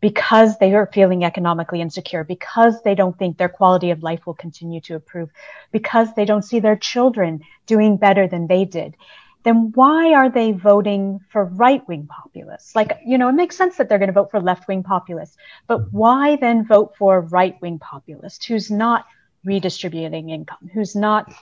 [0.00, 4.34] because they are feeling economically insecure, because they don't think their quality of life will
[4.34, 5.30] continue to improve,
[5.70, 8.96] because they don't see their children doing better than they did,
[9.44, 12.74] then why are they voting for right wing populists?
[12.76, 15.36] Like, you know, it makes sense that they're going to vote for left wing populists,
[15.66, 19.06] but why then vote for right wing populist who's not
[19.44, 21.32] redistributing income, who's not,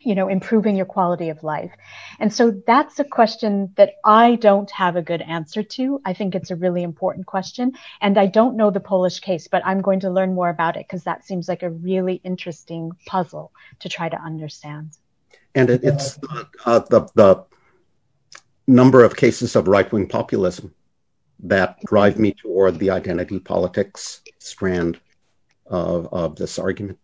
[0.00, 1.72] you know, improving your quality of life?
[2.20, 6.00] And so that's a question that I don't have a good answer to.
[6.04, 7.72] I think it's a really important question.
[8.00, 10.86] And I don't know the Polish case, but I'm going to learn more about it
[10.86, 14.96] because that seems like a really interesting puzzle to try to understand
[15.54, 16.18] and it, it's
[16.64, 17.44] uh, the the
[18.66, 20.74] number of cases of right wing populism
[21.40, 25.00] that drive me toward the identity politics strand
[25.66, 26.98] of, of this argument.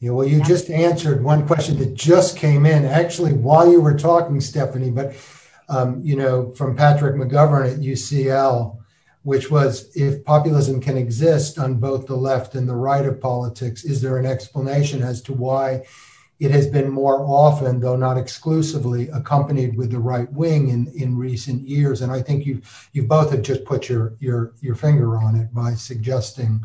[0.00, 3.98] Yeah, well, you just answered one question that just came in actually while you were
[3.98, 4.90] talking, Stephanie.
[4.90, 5.16] But
[5.68, 8.78] um, you know, from Patrick McGovern at UCL,
[9.22, 13.84] which was if populism can exist on both the left and the right of politics,
[13.84, 15.82] is there an explanation as to why
[16.40, 21.16] it has been more often, though not exclusively, accompanied with the right wing in, in
[21.16, 22.00] recent years.
[22.00, 22.62] And I think you
[22.92, 26.60] you both have just put your your your finger on it by suggesting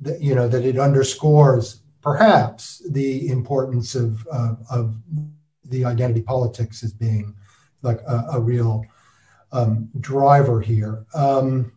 [0.00, 4.26] that you know that it underscores perhaps the importance of
[4.70, 4.96] of
[5.64, 7.34] the identity politics as being
[7.82, 8.84] like a, a real
[9.52, 11.04] um, driver here.
[11.14, 11.72] Um,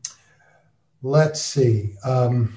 [1.02, 1.96] let's see.
[2.06, 2.56] Um,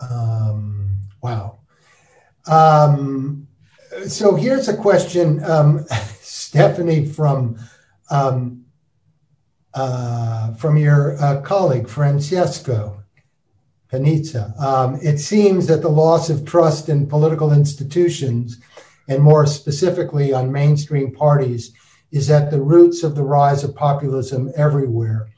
[0.00, 1.57] um wow.
[2.48, 3.46] Um,
[4.06, 5.84] so here's a question, um,
[6.20, 7.58] Stephanie, from
[8.10, 8.64] um,
[9.74, 13.02] uh, from your uh, colleague Francesco
[13.92, 14.58] Panizza.
[14.60, 18.58] Um, it seems that the loss of trust in political institutions,
[19.08, 21.72] and more specifically on mainstream parties,
[22.10, 25.28] is at the roots of the rise of populism everywhere.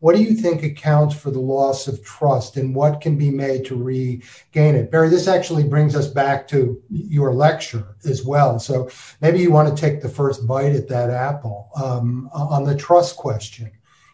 [0.00, 3.66] What do you think accounts for the loss of trust and what can be made
[3.66, 4.90] to regain it?
[4.90, 8.58] Barry, this actually brings us back to your lecture as well.
[8.58, 8.88] So
[9.20, 13.16] maybe you want to take the first bite at that apple um, on the trust
[13.16, 13.70] question.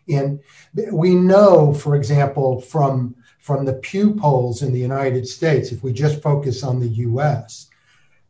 [0.09, 0.41] And
[0.93, 5.93] we know, for example, from, from the Pew polls in the United States, if we
[5.93, 7.69] just focus on the US,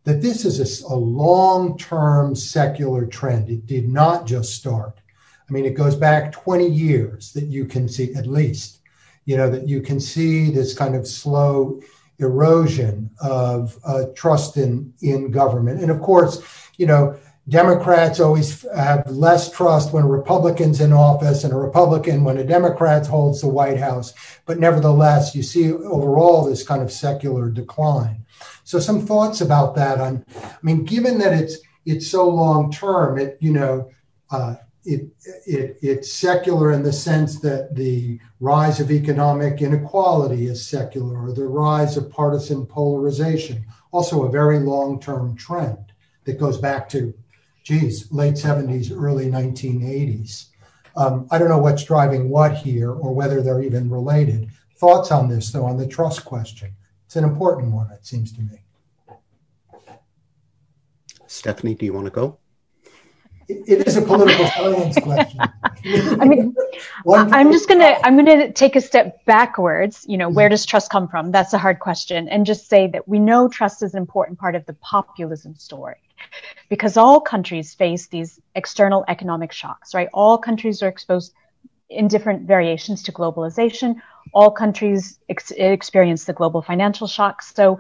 [0.05, 3.49] that this is a, a long term secular trend.
[3.49, 5.01] It did not just start
[5.49, 8.81] I mean, it goes back 20 years that you can see, at least,
[9.25, 11.81] you know, that you can see this kind of slow
[12.19, 15.83] erosion of uh, trust in, in government.
[15.83, 16.43] And of course,
[16.79, 17.17] you know,
[17.49, 22.45] Democrats always have less trust when a Republican's in office and a Republican when a
[22.45, 24.15] Democrat holds the White House.
[24.47, 28.25] But nevertheless, you see overall this kind of secular decline.
[28.65, 33.17] So some thoughts about that on, I mean, given that it's, it's so long term,
[33.17, 33.93] it, you know,
[34.31, 34.57] uh,
[34.87, 41.47] it's secular in the sense that the rise of economic inequality is secular, or the
[41.47, 45.93] rise of partisan polarization, also a very long term trend
[46.25, 47.13] that goes back to,
[47.65, 50.47] geez, late 70s, early 1980s.
[50.97, 54.49] Um, I don't know what's driving what here or whether they're even related.
[54.77, 56.75] Thoughts on this, though, on the trust question?
[57.07, 58.63] It's an important one, it seems to me.
[61.27, 62.39] Stephanie, do you want to go?
[63.49, 65.41] It is a political science question.
[66.21, 66.55] I mean,
[67.09, 70.05] I'm just gonna I'm gonna take a step backwards.
[70.09, 70.53] You know, where mm-hmm.
[70.53, 71.31] does trust come from?
[71.31, 74.55] That's a hard question, and just say that we know trust is an important part
[74.55, 75.97] of the populism story,
[76.69, 79.95] because all countries face these external economic shocks.
[79.95, 80.09] Right?
[80.13, 81.33] All countries are exposed
[81.89, 84.01] in different variations to globalization.
[84.33, 87.55] All countries ex- experience the global financial shocks.
[87.55, 87.79] So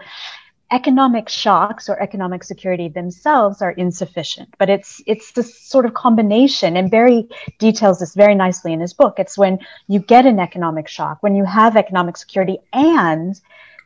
[0.70, 4.54] economic shocks or economic security themselves are insufficient.
[4.58, 8.92] But it's it's this sort of combination and barry details this very nicely in his
[8.92, 9.14] book.
[9.18, 13.40] It's when you get an economic shock when you have economic security and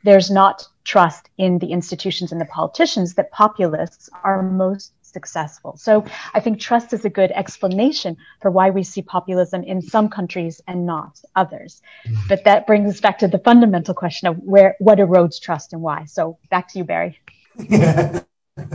[0.05, 5.77] there's not trust in the institutions and the politicians that populists are most successful.
[5.77, 6.05] So
[6.35, 10.61] I think trust is a good explanation for why we see populism in some countries
[10.67, 11.83] and not others.
[12.07, 12.29] Mm-hmm.
[12.29, 15.83] But that brings us back to the fundamental question of where what erodes trust and
[15.83, 16.05] why.
[16.05, 17.19] So back to you, Barry.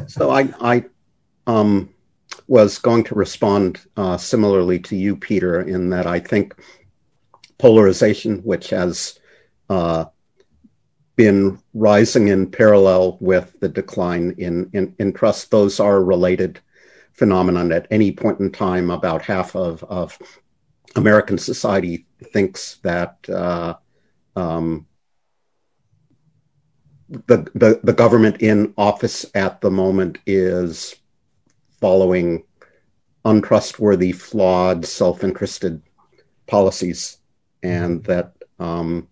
[0.07, 0.86] so I, I
[1.47, 1.89] um,
[2.47, 6.55] was going to respond uh, similarly to you, Peter, in that I think
[7.57, 9.19] polarization, which has
[9.69, 10.05] uh,
[11.16, 15.51] been rising in parallel with the decline in, in, in trust.
[15.51, 16.59] Those are related
[17.13, 18.89] phenomenon at any point in time.
[18.89, 20.18] About half of, of
[20.95, 23.76] American society thinks that uh,
[24.36, 24.86] um,
[27.09, 30.95] the, the, the government in office at the moment is
[31.80, 32.43] following
[33.24, 35.82] untrustworthy, flawed, self-interested
[36.47, 37.18] policies,
[37.63, 39.07] and that um,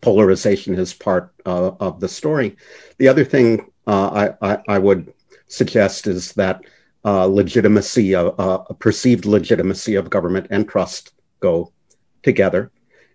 [0.00, 2.56] polarization is part uh, of the story.
[2.98, 5.12] The other thing uh, I, I, I, would
[5.48, 6.62] suggest is that
[7.04, 11.72] uh, legitimacy, a perceived legitimacy of government and trust go
[12.22, 12.70] together.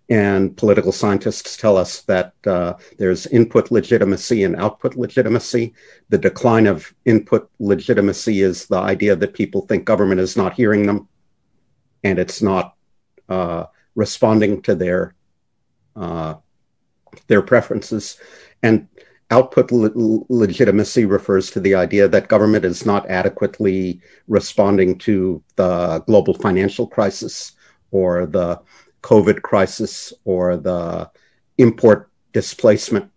[0.08, 5.74] And political scientists tell us that uh, there's input legitimacy and output legitimacy.
[6.10, 10.86] The decline of input legitimacy is the idea that people think government is not hearing
[10.86, 11.08] them
[12.04, 12.74] and it's not
[13.28, 13.64] uh,
[13.96, 15.14] responding to their
[15.96, 16.34] uh,
[17.26, 18.18] their preferences.
[18.62, 18.88] And
[19.30, 26.02] output le- legitimacy refers to the idea that government is not adequately responding to the
[26.06, 27.52] global financial crisis
[27.90, 28.60] or the
[29.02, 31.10] COVID crisis or the
[31.58, 33.10] import displacement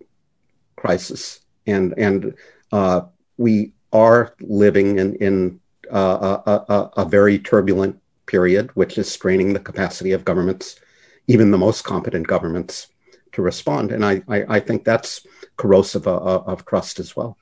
[0.75, 1.41] crisis.
[1.67, 2.33] And, and
[2.71, 3.01] uh,
[3.37, 5.59] we are living in, in
[5.91, 10.79] uh, a, a, a very turbulent period, which is straining the capacity of governments,
[11.27, 12.87] even the most competent governments,
[13.33, 13.91] to respond.
[13.91, 15.25] And I, I, I think that's
[15.57, 17.37] corrosive of, of trust as well.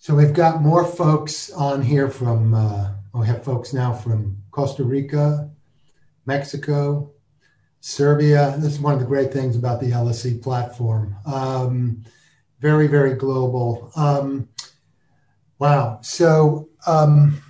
[0.00, 4.84] So we've got more folks on here from, uh, we have folks now from Costa
[4.84, 5.50] Rica,
[6.26, 7.12] Mexico,
[7.80, 8.54] Serbia.
[8.58, 11.16] This is one of the great things about the LSE platform.
[11.26, 12.04] Um,
[12.60, 13.92] very, very global.
[13.96, 14.48] Um,
[15.58, 16.00] wow.
[16.02, 17.42] So, um,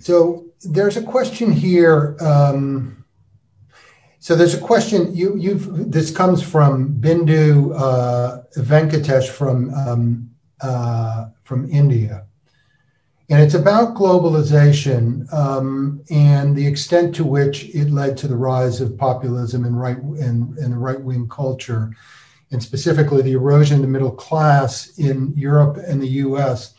[0.00, 2.16] so there's a question here.
[2.20, 3.01] Um,
[4.22, 11.26] so there's a question you you've this comes from Bindu uh, Venkatesh from um, uh,
[11.42, 12.24] from India,
[13.30, 18.80] and it's about globalization um, and the extent to which it led to the rise
[18.80, 21.90] of populism and right and, and right wing culture,
[22.52, 26.74] and specifically the erosion of the middle class in Europe and the U.S.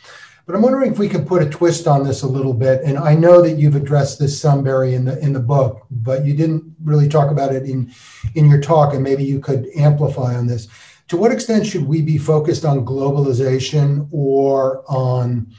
[0.46, 2.82] But I'm wondering if we could put a twist on this a little bit.
[2.84, 6.26] And I know that you've addressed this some, Barry, in the in the book, but
[6.26, 7.94] you didn't really talk about it in
[8.36, 10.68] in your talk, and maybe you could amplify on this.
[11.10, 15.54] To what extent should we be focused on globalization or on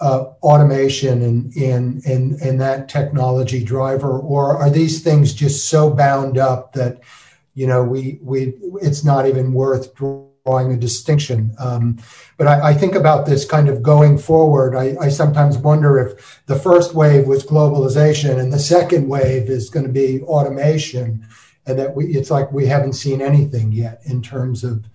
[0.00, 5.90] uh, automation and, and and and that technology driver, or are these things just so
[5.90, 7.00] bound up that
[7.54, 9.94] you know we we it's not even worth
[10.48, 11.54] drawing a distinction.
[11.58, 11.98] Um,
[12.38, 14.74] but I, I, think about this kind of going forward.
[14.74, 19.68] I, I, sometimes wonder if the first wave was globalization and the second wave is
[19.68, 21.26] going to be automation,
[21.66, 24.86] and that we, it's like we haven't seen anything yet in terms of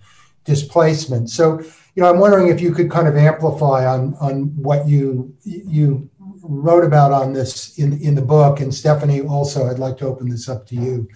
[0.44, 1.30] displacement.
[1.30, 1.60] So,
[1.94, 6.10] you know, I'm wondering if you could kind of amplify on on what you you
[6.42, 8.58] wrote about on this in in the book.
[8.58, 11.08] And Stephanie, also, I'd like to open this up to you.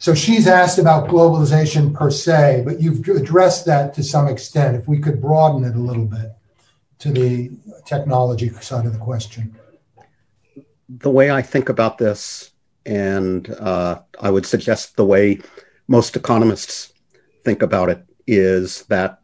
[0.00, 4.74] So she's asked about globalization per se, but you've addressed that to some extent.
[4.74, 6.32] If we could broaden it a little bit
[7.00, 7.50] to the
[7.84, 9.54] technology side of the question.
[10.88, 12.50] The way I think about this,
[12.86, 15.40] and uh, I would suggest the way
[15.86, 16.94] most economists
[17.44, 19.20] think about it, is that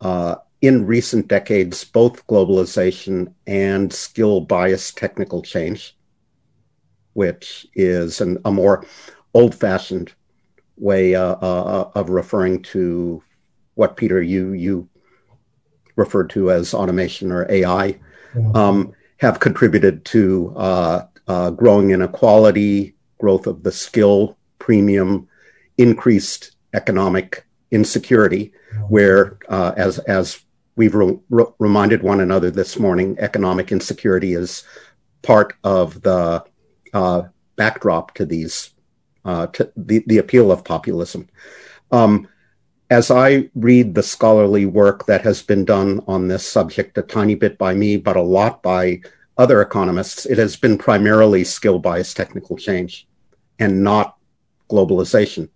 [0.00, 5.96] uh, in recent decades, both globalization and skill bias technical change,
[7.14, 8.86] which is an, a more
[9.34, 10.12] old fashioned
[10.80, 13.22] way uh, uh, of referring to
[13.74, 14.88] what Peter you you
[15.96, 17.98] referred to as automation or AI
[18.36, 18.50] yeah.
[18.54, 25.28] um, have contributed to uh, uh, growing inequality, growth of the skill premium,
[25.78, 28.80] increased economic insecurity, yeah.
[28.82, 30.40] where uh, as as
[30.76, 34.64] we've re- re- reminded one another this morning, economic insecurity is
[35.22, 36.42] part of the
[36.94, 37.22] uh,
[37.56, 38.70] backdrop to these
[39.24, 41.28] uh, to the, the appeal of populism.
[41.90, 42.28] Um,
[42.90, 47.36] as I read the scholarly work that has been done on this subject, a tiny
[47.36, 49.00] bit by me, but a lot by
[49.38, 53.06] other economists, it has been primarily skill bias technical change
[53.58, 54.16] and not
[54.68, 55.48] globalization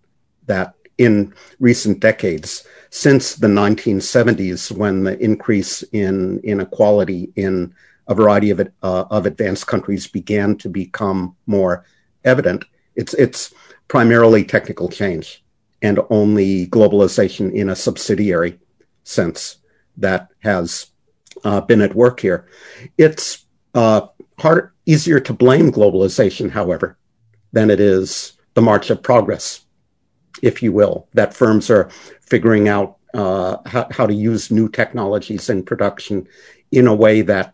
[0.45, 7.73] that in recent decades since the 1970s when the increase in inequality in
[8.07, 11.85] a variety of, uh, of advanced countries began to become more
[12.23, 12.63] evident.
[12.95, 13.53] It's, it's
[13.87, 15.43] primarily technical change
[15.81, 18.59] and only globalization in a subsidiary
[19.03, 19.57] sense
[19.97, 20.87] that has
[21.43, 22.47] uh, been at work here.
[22.97, 24.07] It's uh,
[24.39, 26.97] hard, easier to blame globalization, however,
[27.51, 29.65] than it is the march of progress,
[30.41, 31.89] if you will, that firms are
[32.21, 36.27] figuring out uh, how, how to use new technologies in production
[36.71, 37.53] in a way that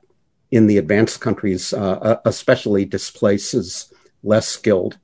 [0.52, 4.98] in the advanced countries, uh, uh, especially displaces less skilled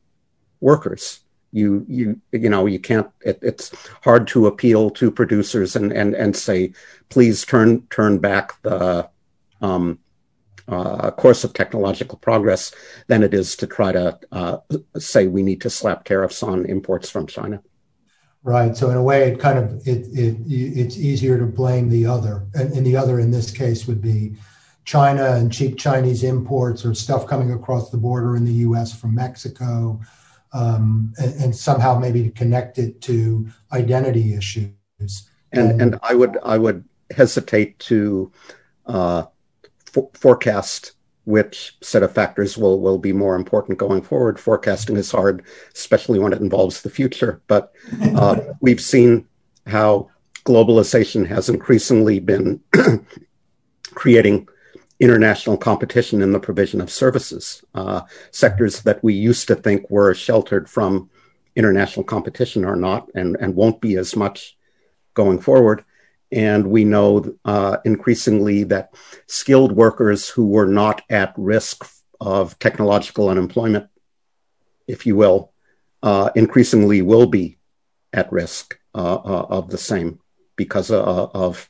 [0.60, 1.22] workers.
[1.52, 3.72] You, you, you know, you can't, it, it's
[4.04, 6.74] hard to appeal to producers and, and, and say,
[7.10, 9.10] please turn, turn back the,
[9.62, 10.00] um,
[10.68, 12.74] uh, course of technological progress
[13.08, 14.58] than it is to try to uh,
[14.98, 17.62] say we need to slap tariffs on imports from China.
[18.44, 18.76] Right.
[18.78, 22.48] So in a way, it kind of it, it it's easier to blame the other,
[22.54, 24.36] and, and the other in this case would be
[24.86, 28.98] China and cheap Chinese imports or stuff coming across the border in the U.S.
[28.98, 30.00] from Mexico,
[30.54, 34.72] um, and, and, somehow maybe to connect it to identity issues.
[35.52, 38.32] And and, and I would I would hesitate to
[38.86, 39.26] uh,
[39.86, 40.94] for- forecast
[41.26, 44.40] which set of factors will will be more important going forward.
[44.40, 45.44] Forecasting is hard,
[45.76, 47.42] especially when it involves the future.
[47.48, 47.74] But
[48.16, 49.28] uh, we've seen
[49.66, 50.10] how
[50.46, 52.62] globalization has increasingly been
[53.94, 54.48] creating
[55.00, 60.14] international competition in the provision of services, uh, sectors that we used to think were
[60.14, 61.10] sheltered from
[61.56, 64.58] international competition are not and, and won't be as much
[65.14, 65.84] going forward.
[66.32, 68.94] And we know uh, increasingly that
[69.28, 71.88] skilled workers who were not at risk
[72.20, 73.88] of technological unemployment,
[74.88, 75.52] if you will,
[76.04, 77.58] uh, increasingly will be
[78.14, 80.20] at risk uh, uh of the same
[80.56, 81.70] because uh, of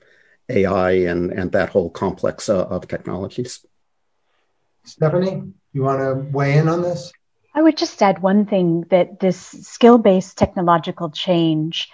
[0.50, 3.66] AI and, and that whole complex uh, of technologies.
[4.86, 7.12] Stephanie, you want to weigh in on this?
[7.54, 11.90] I would just add one thing that this skill based technological change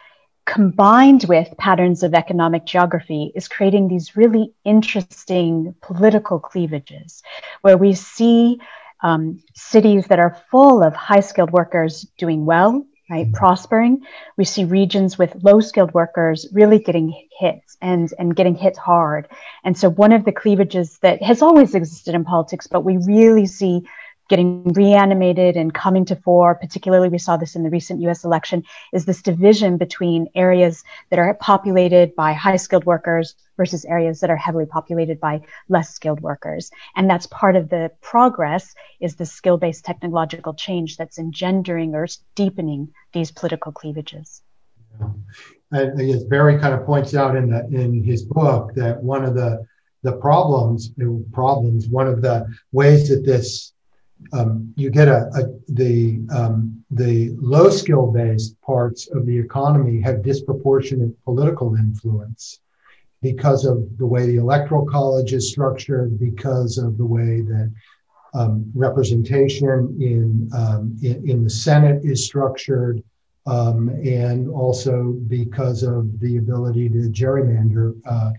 [0.45, 7.23] combined with patterns of economic geography is creating these really interesting political cleavages
[7.61, 8.59] where we see
[9.01, 13.31] um, cities that are full of high skilled workers doing well right?
[13.33, 14.01] Prospering.
[14.37, 19.27] We see regions with low skilled workers really getting hit and, and getting hit hard.
[19.63, 23.45] And so one of the cleavages that has always existed in politics, but we really
[23.45, 23.83] see
[24.30, 28.63] getting reanimated and coming to fore, particularly we saw this in the recent US election,
[28.93, 34.30] is this division between areas that are populated by high skilled workers versus areas that
[34.30, 36.71] are heavily populated by less skilled workers.
[36.95, 42.07] And that's part of the progress is the skill based technological change that's engendering or
[42.36, 44.41] deepening these political cleavages.
[44.99, 45.09] Yeah.
[45.74, 49.65] As Barry kind of points out in the in his book that one of the
[50.03, 50.91] the problems
[51.32, 53.72] problems one of the ways that this
[54.32, 59.99] um, you get a, a the um, the low skill based parts of the economy
[60.01, 62.59] have disproportionate political influence
[63.21, 67.71] because of the way the electoral college is structured, because of the way that
[68.34, 73.01] um, representation in, um, in, in the Senate is structured,
[73.45, 78.32] um, and also because of the ability to gerrymander uh,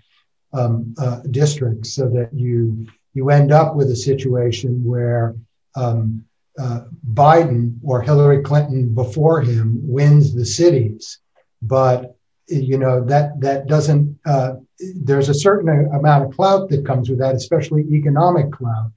[0.53, 5.35] um, uh, districts, so that you you end up with a situation where
[5.75, 6.25] um,
[6.59, 11.19] uh, Biden or Hillary Clinton before him wins the cities,
[11.63, 12.17] but
[12.47, 14.19] you know that that doesn't.
[14.25, 14.55] Uh,
[14.97, 18.91] there's a certain amount of clout that comes with that, especially economic clout,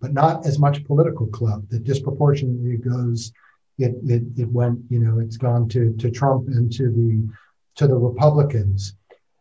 [0.00, 1.68] but not as much political clout.
[1.70, 3.32] That disproportionately goes.
[3.78, 4.80] It, it it went.
[4.88, 7.28] You know, it's gone to to Trump and to the
[7.76, 8.94] to the Republicans.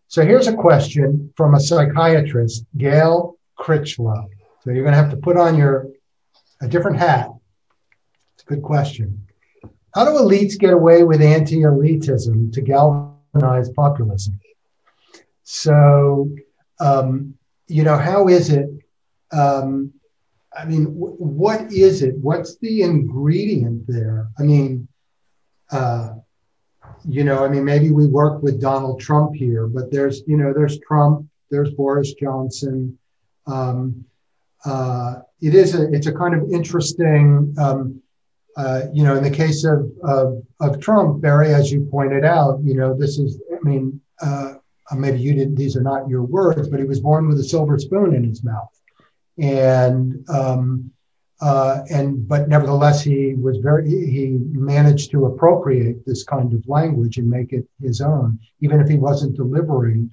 [0.08, 4.30] So here's a question from a psychiatrist, Gail Critchlow.
[4.62, 5.88] So you're going to have to put on your
[6.62, 7.30] a different hat?
[8.36, 9.26] It's a good question.
[9.94, 14.40] How do elites get away with anti elitism to galvanize populism?
[15.44, 16.30] So,
[16.80, 17.36] um,
[17.68, 18.68] you know, how is it?
[19.32, 19.94] Um,
[20.58, 22.16] I mean, what is it?
[22.18, 24.30] What's the ingredient there?
[24.40, 24.88] I mean,
[25.72, 26.16] uh,
[27.08, 30.54] you know, I mean, maybe we work with Donald Trump here, but there's, you know,
[30.54, 32.98] there's Trump, there's Boris Johnson.
[33.48, 34.06] Um,
[34.66, 38.02] uh, it is a, it's a kind of interesting, um,
[38.58, 42.60] uh, you know, in the case of, of, of Trump, Barry, as you pointed out,
[42.64, 44.56] you know, this is, I mean, uh,
[44.96, 47.78] maybe you didn't, these are not your words, but he was born with a silver
[47.78, 48.72] spoon in his mouth.
[49.38, 50.92] And, um,
[51.42, 57.18] uh, and but nevertheless, he was very he managed to appropriate this kind of language
[57.18, 60.10] and make it his own, even if he wasn't delivering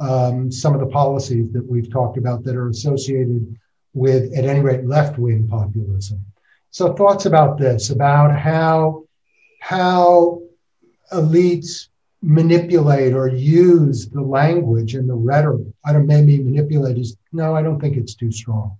[0.00, 3.56] um, some of the policies that we've talked about that are associated
[3.94, 6.20] with, at any rate, left wing populism.
[6.70, 9.04] So, thoughts about this, about how
[9.60, 10.42] how
[11.12, 11.88] elites
[12.20, 15.68] manipulate or use the language and the rhetoric.
[15.84, 18.76] I don't maybe manipulate is no, I don't think it's too strong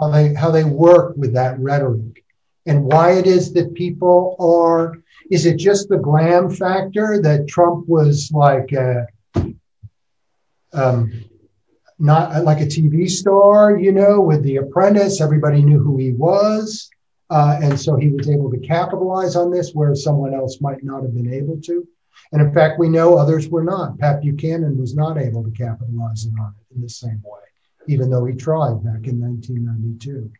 [0.00, 2.24] how they how they work with that rhetoric
[2.66, 4.98] and why it is that people are
[5.30, 9.06] is it just the glam factor that Trump was like a,
[10.72, 11.12] um,
[12.00, 16.88] not like a TV star, you know, with The Apprentice, everybody knew who he was.
[17.28, 21.02] Uh, and so he was able to capitalize on this where someone else might not
[21.02, 21.86] have been able to.
[22.32, 23.98] And in fact, we know others were not.
[23.98, 27.40] Pat Buchanan was not able to capitalize on it in the same way
[27.86, 30.30] even though he tried back in 1992.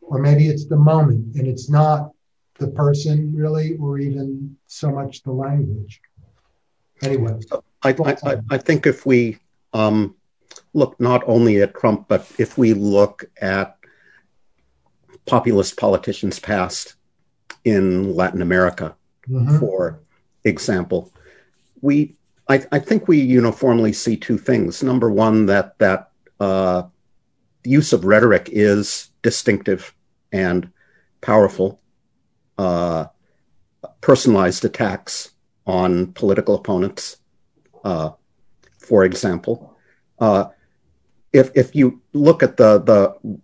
[0.00, 2.12] Or maybe it's the moment and it's not
[2.58, 6.00] the person really, or even so much the language.
[7.02, 7.38] Anyway.
[7.82, 9.38] I, I, I think if we
[9.72, 10.14] um,
[10.74, 13.76] look not only at Trump, but if we look at
[15.26, 16.94] populist politicians past
[17.64, 18.94] in Latin America,
[19.28, 19.58] mm-hmm.
[19.58, 20.00] for
[20.44, 21.12] example,
[21.80, 22.14] we
[22.48, 24.82] I, I, think we uniformly see two things.
[24.82, 26.84] Number one, that that uh,
[27.64, 29.94] use of rhetoric is distinctive
[30.32, 30.70] and
[31.20, 31.80] powerful.
[32.56, 33.06] Uh,
[34.00, 35.30] personalized attacks
[35.66, 37.18] on political opponents,
[37.84, 38.10] uh,
[38.78, 39.67] for example.
[40.20, 40.46] Uh,
[41.32, 43.40] if if you look at the the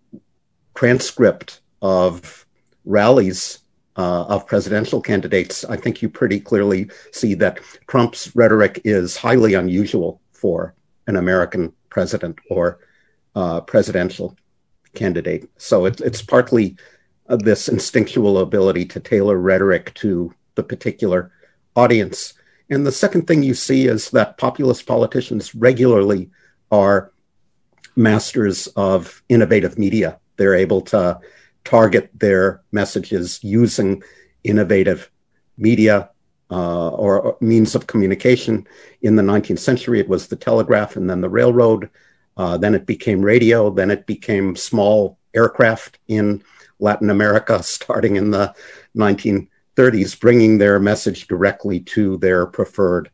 [0.75, 2.47] transcript of
[2.85, 3.61] rallies
[3.97, 9.55] uh, of presidential candidates, I think you pretty clearly see that Trump's rhetoric is highly
[9.55, 10.75] unusual for
[11.07, 12.79] an American president or
[13.35, 14.37] uh, presidential
[14.95, 15.49] candidate.
[15.59, 16.77] So it's it's partly
[17.29, 21.33] uh, this instinctual ability to tailor rhetoric to the particular
[21.77, 22.35] audience.
[22.71, 26.31] And the second thing you see is that populist politicians regularly
[26.75, 27.13] are
[27.97, 30.19] masters of innovative media.
[30.37, 31.21] They're able to
[31.63, 34.03] target their messages using
[34.43, 35.11] innovative
[35.57, 36.11] media
[36.51, 38.67] uh, or, means of communication.
[39.03, 41.89] In the 19th century, it was the telegraph and then the railroad.
[42.37, 43.71] Uh, then it became radio.
[43.71, 46.43] Then it became small aircraft in
[46.81, 48.53] Latin America, starting in the
[48.97, 53.11] 1930s, bringing their message directly to their preferred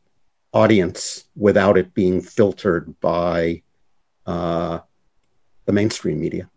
[0.52, 3.62] audience without it being filtered by
[4.26, 4.80] uh,
[5.66, 6.48] the mainstream media.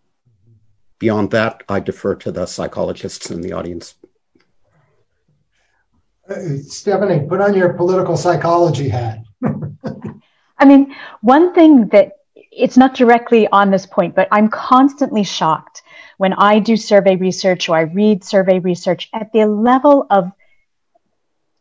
[0.99, 3.95] Beyond that, I defer to the psychologists in the audience.
[6.29, 9.19] Uh, Stephanie, put on your political psychology hat.
[10.57, 15.81] I mean, one thing that it's not directly on this point, but I'm constantly shocked
[16.17, 20.31] when I do survey research or I read survey research at the level of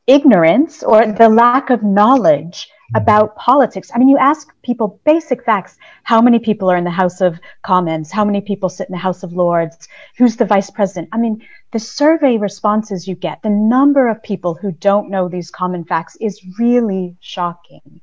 [0.07, 3.03] ignorance or the lack of knowledge mm-hmm.
[3.03, 3.91] about politics.
[3.95, 5.77] I mean, you ask people basic facts.
[6.05, 8.11] How many people are in the House of Commons?
[8.11, 9.89] How many people sit in the House of Lords?
[10.19, 11.09] Who's the vice president?
[11.13, 15.51] I mean, the survey responses you get, the number of people who don't know these
[15.51, 18.01] common facts is really shocking.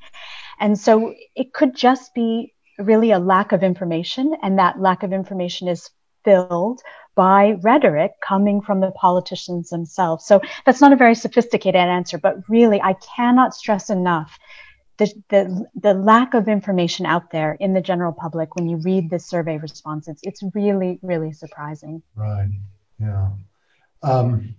[0.59, 5.11] And so it could just be really a lack of information and that lack of
[5.11, 5.89] information is
[6.23, 6.81] filled
[7.19, 10.25] by rhetoric coming from the politicians themselves.
[10.25, 14.39] So that's not a very sophisticated answer, but really I cannot stress enough
[14.99, 19.09] the, the, the lack of information out there in the general public when you read
[19.09, 20.21] the survey responses.
[20.23, 22.01] It's really, really surprising.
[22.15, 22.51] Right.
[23.01, 23.31] Yeah.
[24.01, 24.55] Um,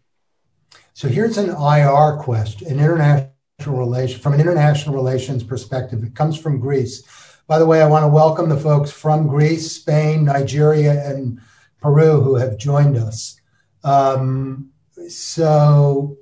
[0.92, 6.04] so here's an IR question, an international relation from an international relations perspective.
[6.04, 7.04] It comes from Greece.
[7.46, 11.40] By the way, I want to welcome the folks from Greece, Spain, Nigeria, and
[11.80, 13.40] Peru who have joined us.
[13.84, 14.70] Um,
[15.08, 16.16] so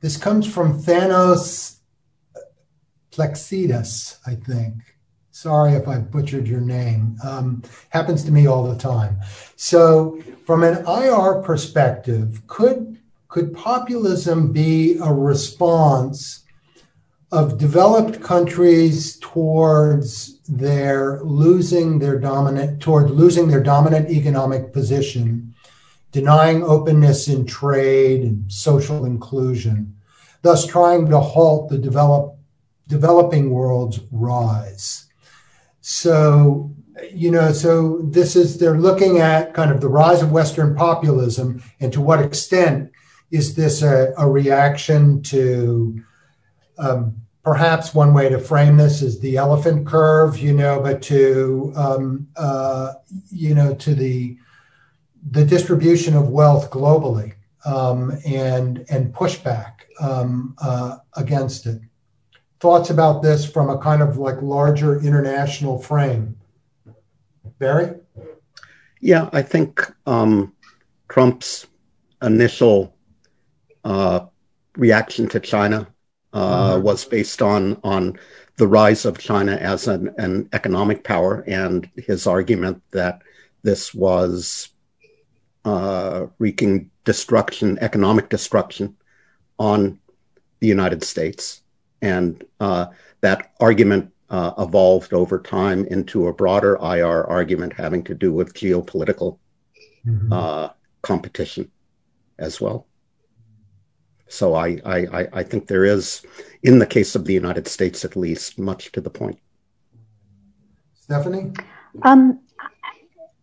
[0.00, 1.76] this comes from Thanos
[3.12, 4.74] Plexidas, I think.
[5.30, 7.16] Sorry if I butchered your name.
[7.22, 9.18] Um, happens to me all the time.
[9.56, 16.44] So, from an IR perspective, could could populism be a response
[17.30, 25.54] of developed countries towards their losing their dominant toward losing their dominant economic position,
[26.10, 29.94] denying openness in trade and social inclusion,
[30.42, 32.34] thus trying to halt the develop
[32.86, 35.04] developing world's rise.
[35.82, 36.74] So,
[37.12, 41.62] you know, so this is, they're looking at kind of the rise of Western populism
[41.80, 42.90] and to what extent
[43.30, 46.02] is this a, a reaction to
[46.78, 51.72] um, perhaps one way to frame this is the elephant curve, you know, but to,
[51.76, 52.94] um, uh,
[53.30, 54.36] you know, to the,
[55.30, 61.80] the distribution of wealth globally um, and and pushback um, uh, against it.
[62.60, 66.36] Thoughts about this from a kind of like larger international frame,
[67.58, 67.94] Barry?
[69.00, 70.52] Yeah, I think um,
[71.08, 71.66] Trump's
[72.20, 72.96] initial
[73.84, 74.26] uh,
[74.76, 75.86] reaction to China
[76.32, 76.82] uh, mm-hmm.
[76.82, 78.18] was based on on
[78.56, 83.22] the rise of China as an, an economic power and his argument that
[83.62, 84.70] this was
[85.64, 88.96] uh, wreaking destruction, economic destruction
[89.58, 90.00] on
[90.58, 91.62] the United States.
[92.02, 92.86] And uh,
[93.20, 98.54] that argument uh, evolved over time into a broader IR argument having to do with
[98.54, 99.38] geopolitical
[100.04, 100.32] mm-hmm.
[100.32, 100.70] uh,
[101.02, 101.70] competition
[102.38, 102.87] as well.
[104.28, 106.22] So I, I, I think there is,
[106.62, 109.38] in the case of the United States at least, much to the point.
[110.94, 111.52] Stephanie?
[112.02, 112.40] Um,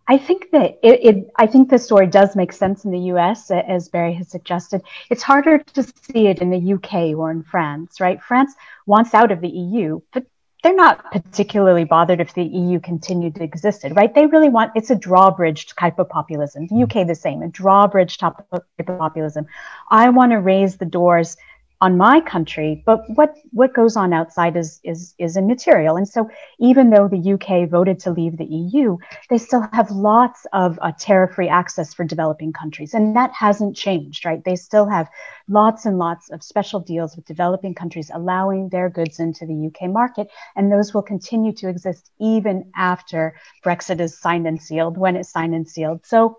[0.08, 3.50] I think that it, it, I think the story does make sense in the US,
[3.50, 4.84] as Barry has suggested.
[5.10, 8.22] It's harder to see it in the UK or in France, right?
[8.22, 8.54] France
[8.86, 10.26] wants out of the EU, but
[10.66, 14.16] they're not particularly bothered if the EU continued to exist, right?
[14.16, 16.66] They really want, it's a drawbridge type of populism.
[16.66, 18.64] The UK, the same, a drawbridge type of
[18.98, 19.46] populism.
[19.92, 21.38] I want to raise the doors
[21.82, 25.98] on my country, but what, what goes on outside is, is, is immaterial.
[25.98, 28.98] And so even though the UK voted to leave the EU,
[29.30, 32.94] they still have lots of uh, tariff-free access for developing countries.
[32.94, 34.44] And that hasn't changed, right?
[34.44, 35.10] They still have
[35.50, 39.90] lots and lots of special deals with developing countries allowing their goods into the UK
[39.90, 40.30] market.
[40.56, 45.30] And those will continue to exist even after Brexit is signed and sealed, when it's
[45.30, 46.06] signed and sealed.
[46.06, 46.38] So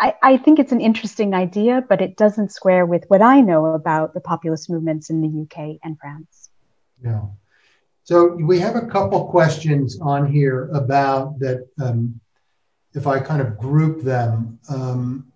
[0.00, 3.66] I, I, think it's an interesting idea, but it doesn't square with what I know
[3.66, 6.48] about the populist movements in the UK and France.
[7.04, 7.22] Yeah.
[8.04, 11.68] So we have a couple questions on here about that.
[11.80, 12.20] Um,
[12.92, 15.30] if I kind of group them, um,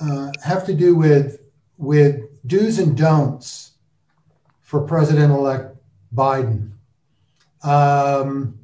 [0.00, 1.40] uh, have to do with
[1.76, 3.72] with do's and don'ts
[4.60, 5.76] for President-elect
[6.14, 6.72] Biden.
[7.64, 8.58] Um,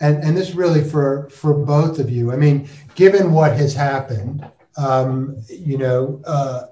[0.00, 2.32] and, and this really for for both of you.
[2.32, 4.44] I mean, given what has happened,
[4.76, 6.66] um, you know, uh,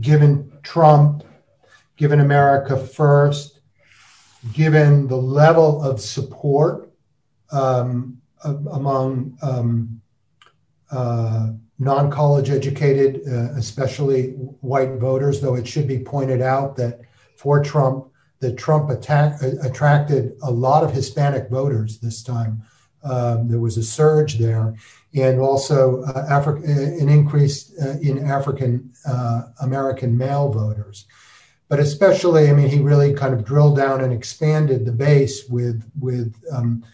[0.00, 1.24] given Trump,
[1.96, 3.60] given America first,
[4.52, 6.92] given the level of support
[7.52, 10.00] um, among um,
[10.90, 17.00] uh, non college educated, uh, especially white voters, though it should be pointed out that
[17.36, 18.08] for Trump,
[18.40, 22.62] that Trump attack, attracted a lot of Hispanic voters this time.
[23.04, 24.74] Um, there was a surge there
[25.14, 26.64] and also uh, Afri-
[27.00, 31.06] an increase uh, in African uh, American male voters.
[31.68, 35.82] But especially, I mean, he really kind of drilled down and expanded the base with
[35.98, 36.84] with um,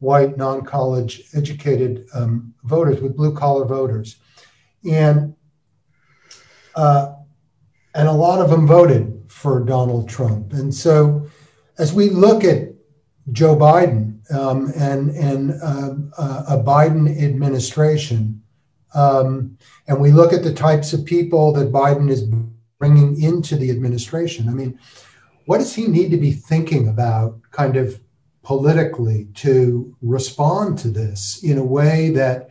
[0.00, 4.16] white, non-college educated um, voters, with blue collar voters,
[4.90, 5.34] and
[6.74, 7.14] uh,
[7.94, 10.52] and a lot of them voted for Donald Trump.
[10.52, 11.28] And so,
[11.78, 12.73] as we look at
[13.32, 18.42] Joe Biden um, and and uh, uh, a Biden administration,
[18.94, 19.56] um,
[19.88, 22.28] and we look at the types of people that Biden is
[22.78, 24.48] bringing into the administration.
[24.48, 24.78] I mean,
[25.46, 27.98] what does he need to be thinking about, kind of
[28.42, 32.50] politically, to respond to this in a way that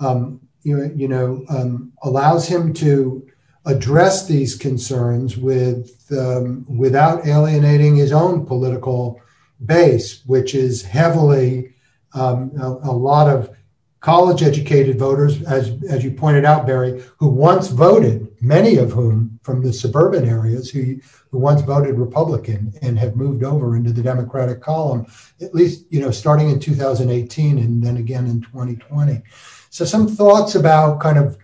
[0.00, 3.26] um, you, you know um, allows him to
[3.66, 9.20] address these concerns with um, without alienating his own political
[9.64, 11.74] base, which is heavily
[12.14, 13.54] um, a, lot of
[14.00, 19.38] college educated voters, as, as you pointed out, Barry, who once voted, many of whom
[19.42, 20.96] from the suburban areas who,
[21.30, 25.06] who once voted Republican and have moved over into the Democratic column,
[25.40, 29.22] at least, you know, starting in 2018 and then again in 2020.
[29.70, 31.36] So some thoughts about kind of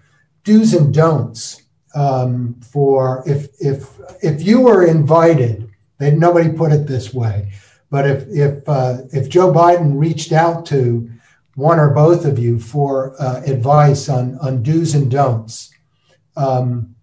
[0.45, 1.63] do's and don'ts
[1.95, 3.89] um, for if if
[4.23, 7.53] if you were invited, and nobody put it this way,
[7.91, 11.11] but if if uh, if Joe Biden reached out to
[11.55, 15.73] one or both of you for uh, advice on on do's and don'ts,
[16.37, 16.95] um,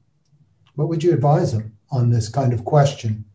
[0.75, 3.25] what would you advise him on this kind of question?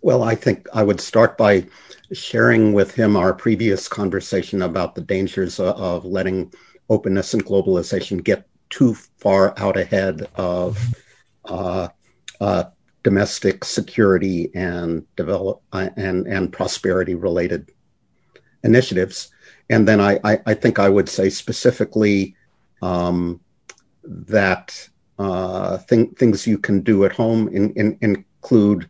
[0.00, 1.66] Well, I think I would start by
[2.12, 6.52] sharing with him our previous conversation about the dangers of, letting
[6.88, 10.78] openness and globalization get too far out ahead of
[11.44, 11.88] uh,
[12.40, 12.64] uh,
[13.02, 17.70] domestic security and develop uh, and and prosperity related
[18.64, 19.30] initiatives.
[19.70, 22.34] And then I, I, I, think I would say specifically
[22.82, 23.40] um,
[24.02, 24.88] that
[25.18, 28.88] uh, th- things you can do at home in, in, include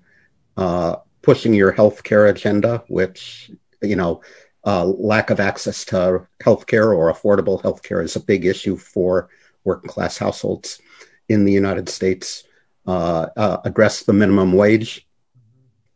[0.56, 3.50] uh, pushing your healthcare agenda, which
[3.82, 4.22] you know
[4.64, 9.28] uh, lack of access to healthcare or affordable healthcare is a big issue for
[9.64, 10.80] working class households
[11.28, 12.44] in the United States.
[12.88, 15.06] Uh, uh, address the minimum wage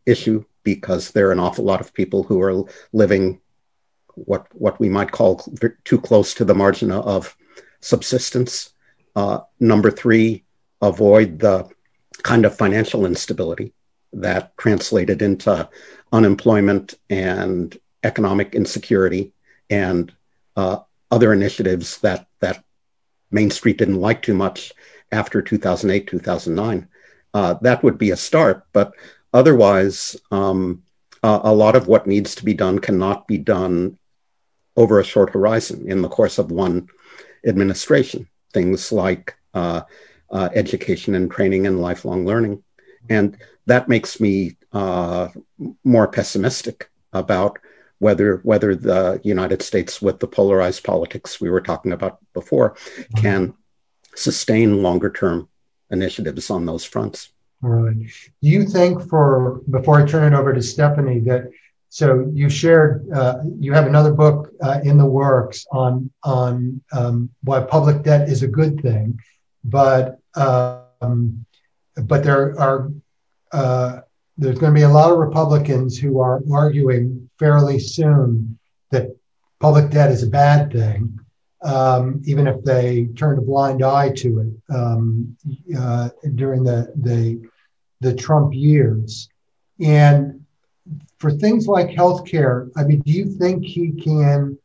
[0.05, 3.41] issue because there are an awful lot of people who are living
[4.15, 5.43] what what we might call
[5.85, 7.35] too close to the margin of
[7.81, 8.75] subsistence.
[9.17, 10.45] Uh, number three,
[10.83, 11.67] avoid the
[12.25, 13.73] kind of financial instability
[14.13, 15.67] that translated into
[16.13, 19.33] unemployment and economic insecurity
[19.71, 20.13] and
[20.57, 20.77] uh,
[21.11, 22.63] other initiatives that that
[23.31, 24.75] Main Street didn't like too much
[25.13, 26.89] after 2008 2009
[27.35, 28.93] uh, that would be a start but
[29.33, 30.83] otherwise um,
[31.23, 33.99] uh, a lot of what needs to be done cannot be done
[34.77, 36.89] over a short horizon in the course of one
[37.47, 38.29] administration.
[38.53, 39.83] Things like uh,
[40.31, 42.63] uh, education and training and lifelong learning.
[43.09, 43.37] And
[43.67, 45.29] that makes me uh,
[45.85, 47.59] more pessimistic about
[47.99, 52.77] whether whether the United States, with the polarized politics we were talking about before,
[53.15, 53.55] can
[54.15, 55.49] sustain longer term
[55.91, 57.33] initiatives on those fronts.
[57.61, 57.95] Right.
[58.43, 61.51] Do you think for before I turn it over to Stephanie that
[61.91, 67.31] so you shared uh, you have another book uh, in the works on on um,
[67.45, 69.21] why public debt is a good thing,
[69.63, 71.45] but um,
[71.95, 72.91] but there are
[73.53, 74.01] uh,
[74.39, 78.59] there's going to be a lot of Republicans who are arguing fairly soon
[78.91, 79.15] that
[79.61, 81.21] public debt is a bad thing,
[81.63, 85.37] um, even if they turned a blind eye to it um,
[85.79, 87.41] uh, during the, the
[88.01, 89.29] the Trump years.
[89.81, 90.45] And
[91.19, 94.59] for things like healthcare, I mean, do you think he can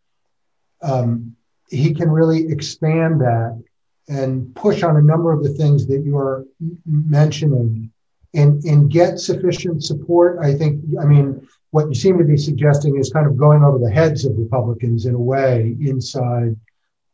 [0.82, 1.36] um,
[1.70, 3.62] he can really expand that
[4.08, 6.46] and push on a number of the things that you are
[6.86, 7.92] mentioning
[8.34, 10.40] and and get sufficient support.
[10.42, 10.84] I think.
[11.00, 14.26] I mean, what you seem to be suggesting is kind of going over the heads
[14.26, 16.56] of Republicans in a way inside,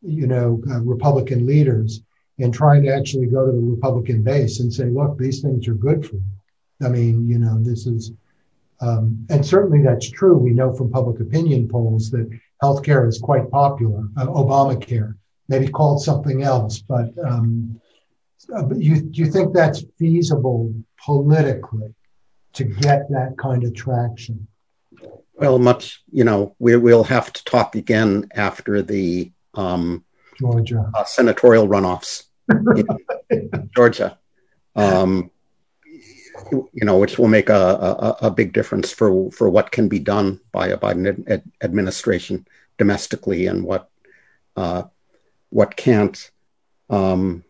[0.04, 2.02] you know, uh, Republican leaders
[2.38, 5.74] and trying to actually go to the Republican base and say, look, these things are
[5.74, 6.22] good for you.
[6.82, 8.12] I mean, you know, this is,
[8.80, 10.36] um, and certainly that's true.
[10.36, 12.28] We know from public opinion polls that
[12.62, 14.08] healthcare is quite popular.
[14.16, 15.14] Uh, Obamacare,
[15.48, 17.80] maybe called something else, but um,
[18.54, 21.94] uh, you do you think that's feasible politically
[22.54, 24.46] to get that kind of traction?
[25.34, 30.04] Well, much, you know, we, will have to talk again after the um,
[30.38, 32.24] Georgia uh, senatorial runoffs
[33.30, 34.18] in Georgia.
[34.76, 35.30] Um,
[36.50, 39.98] you know, which will make a, a, a, big difference for for what can be
[39.98, 42.46] done by a Biden ad- administration
[42.76, 43.88] domestically and what
[44.56, 44.82] uh,
[45.50, 46.30] what can't.
[46.90, 47.44] Um,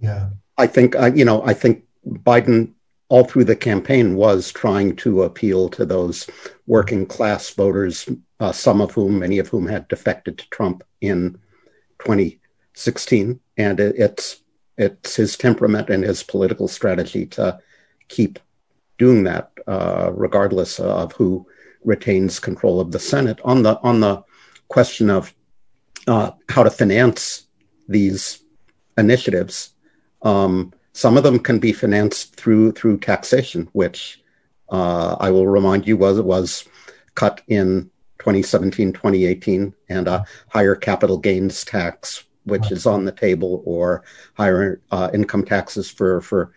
[0.00, 2.72] yeah, I think uh, you know I think Biden
[3.10, 6.30] all through the campaign was trying to appeal to those
[6.66, 8.08] working class voters,
[8.38, 11.32] uh, some of whom, many of whom had defected to Trump in
[11.98, 14.42] 2016, and it, it's
[14.78, 17.58] it's his temperament and his political strategy to
[18.08, 18.38] keep
[18.96, 21.46] doing that, uh, regardless of who
[21.84, 23.40] retains control of the Senate.
[23.44, 24.22] On the on the
[24.68, 25.34] question of
[26.06, 27.48] uh, how to finance
[27.88, 28.42] these
[28.96, 29.74] initiatives,
[30.22, 34.22] um, some of them can be financed through through taxation, which
[34.70, 36.64] uh, I will remind you was was
[37.14, 43.62] cut in 2017, 2018, and a higher capital gains tax, which is on the table,
[43.64, 46.52] or higher uh, income taxes for for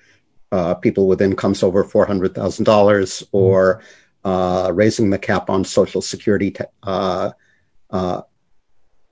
[0.52, 3.82] uh, people with incomes over four hundred thousand dollars, or
[4.24, 7.32] uh, raising the cap on Social Security ta- uh,
[7.90, 8.22] uh,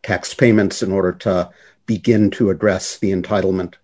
[0.04, 1.50] tax payments in order to
[1.86, 3.76] begin to address the entitlement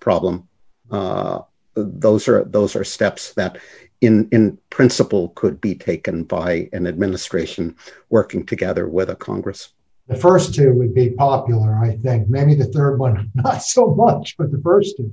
[0.00, 0.48] problem.
[0.90, 1.40] Uh,
[1.74, 3.58] those are those are steps that,
[4.00, 7.76] in in principle, could be taken by an administration
[8.08, 9.72] working together with a Congress.
[10.08, 12.28] The first two would be popular, I think.
[12.28, 15.12] Maybe the third one, not so much, but the first two,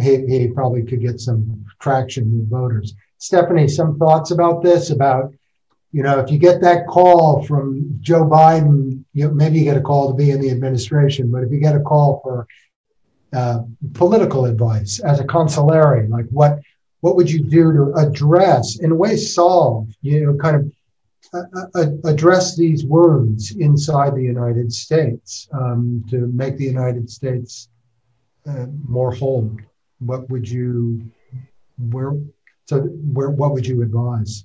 [0.00, 2.94] he, he probably could get some traction with voters.
[3.18, 4.90] Stephanie, some thoughts about this?
[4.90, 5.34] About
[5.92, 9.76] you know, if you get that call from Joe Biden, you know, maybe you get
[9.76, 12.46] a call to be in the administration, but if you get a call for
[13.32, 13.60] uh,
[13.94, 16.58] political advice as a consigliere, like what
[17.00, 20.72] what would you do to address, in a way, solve, you know, kind of
[21.32, 27.68] uh, uh, address these wounds inside the United States um, to make the United States
[28.46, 29.56] uh, more whole?
[30.00, 31.10] What would you,
[31.78, 32.12] where,
[32.66, 34.44] so where, what would you advise?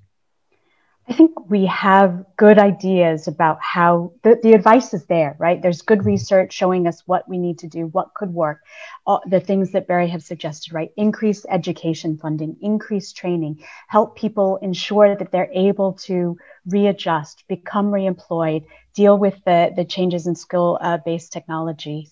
[1.07, 5.61] I think we have good ideas about how the, the advice is there, right?
[5.61, 6.07] There's good mm-hmm.
[6.07, 8.61] research showing us what we need to do, what could work,
[9.05, 10.91] all the things that Barry have suggested, right?
[10.97, 18.65] Increase education funding, increase training, help people ensure that they're able to readjust, become reemployed,
[18.95, 22.11] deal with the, the changes in skill uh, based technologies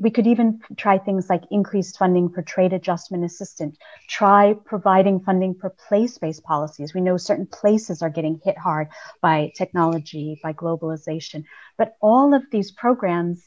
[0.00, 3.76] we could even try things like increased funding for trade adjustment assistance,
[4.08, 6.94] try providing funding for place-based policies.
[6.94, 8.88] We know certain places are getting hit hard
[9.20, 11.44] by technology, by globalization,
[11.76, 13.46] but all of these programs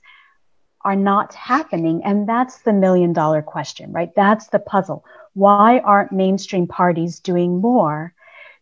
[0.81, 2.03] are not happening.
[2.03, 4.13] And that's the million dollar question, right?
[4.15, 5.03] That's the puzzle.
[5.33, 8.13] Why aren't mainstream parties doing more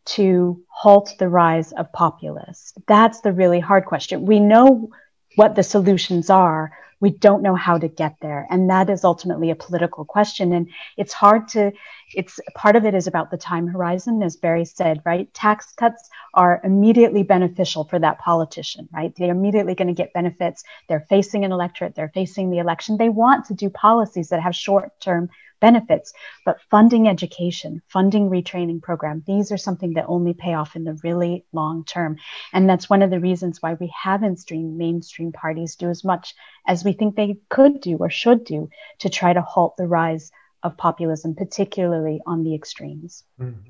[0.06, 2.74] to halt the rise of populists?
[2.88, 4.26] That's the really hard question.
[4.26, 4.90] We know
[5.36, 6.72] what the solutions are,
[7.04, 8.48] we don't know how to get there.
[8.50, 10.54] And that is ultimately a political question.
[10.54, 11.74] And it's hard to,
[12.16, 15.32] it's part of it is about the time horizon, as Barry said, right?
[15.34, 19.14] Tax cuts are immediately beneficial for that politician, right?
[19.18, 20.64] They're immediately going to get benefits.
[20.88, 21.94] They're facing an electorate.
[21.94, 22.96] They're facing the election.
[22.96, 25.30] They want to do policies that have short term
[25.64, 26.12] benefits,
[26.46, 31.00] but funding education, funding retraining program, these are something that only pay off in the
[31.06, 32.18] really long term.
[32.52, 36.36] And that's one of the reasons why we haven't seen mainstream parties do as much
[36.68, 38.70] as we think they could do or should do
[39.00, 40.32] to try to halt the rise
[40.64, 43.24] of populism, particularly on the extremes.
[43.40, 43.70] Mm-hmm.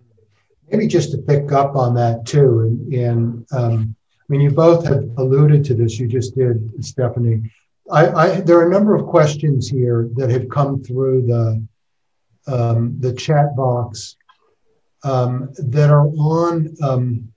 [0.72, 4.88] Maybe just to pick up on that too, and, and um, I mean, you both
[4.88, 6.00] have alluded to this.
[6.00, 7.52] You just did, Stephanie.
[7.92, 11.62] I, I, there are a number of questions here that have come through the
[12.46, 14.16] the chat box
[15.04, 17.34] um, that are on um,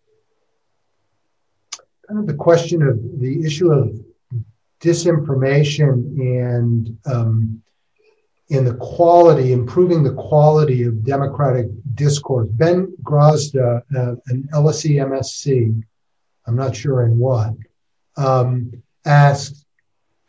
[2.06, 3.94] kind of the question of the issue of
[4.80, 7.62] disinformation and um,
[8.48, 12.48] in the quality, improving the quality of democratic discourse.
[12.52, 15.82] Ben Grozda, uh, an LSE MSc,
[16.46, 17.54] I'm not sure in what,
[18.16, 18.70] um,
[19.04, 19.64] asked,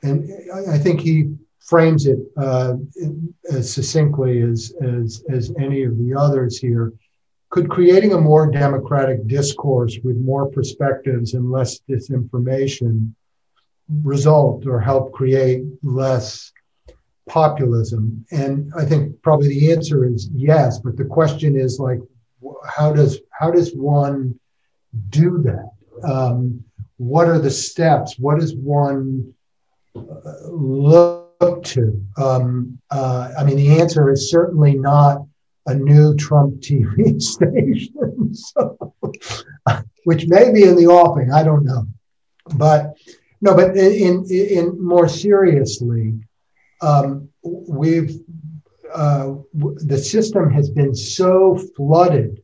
[0.02, 0.28] and
[0.68, 1.36] I think he
[1.68, 2.76] frames it uh,
[3.52, 6.94] as succinctly as, as, as any of the others here.
[7.50, 13.14] Could creating a more democratic discourse with more perspectives and less disinformation
[14.04, 16.52] result or help create less
[17.28, 18.26] populism?
[18.32, 22.00] And I think probably the answer is yes, but the question is like,
[22.66, 24.40] how does how does one
[25.10, 26.10] do that?
[26.10, 26.64] Um,
[26.98, 28.18] what are the steps?
[28.18, 29.34] What does one
[29.96, 30.02] uh,
[30.50, 32.02] look look to?
[32.18, 35.22] Um, uh, I mean, the answer is certainly not
[35.66, 38.94] a new Trump TV station, so,
[40.06, 41.32] which may be in the offing.
[41.32, 41.88] I don't know,
[42.56, 42.96] but
[43.42, 43.56] no.
[43.56, 46.20] But in in, in more seriously,
[46.82, 48.20] um, we've
[48.94, 52.42] uh, the system has been so flooded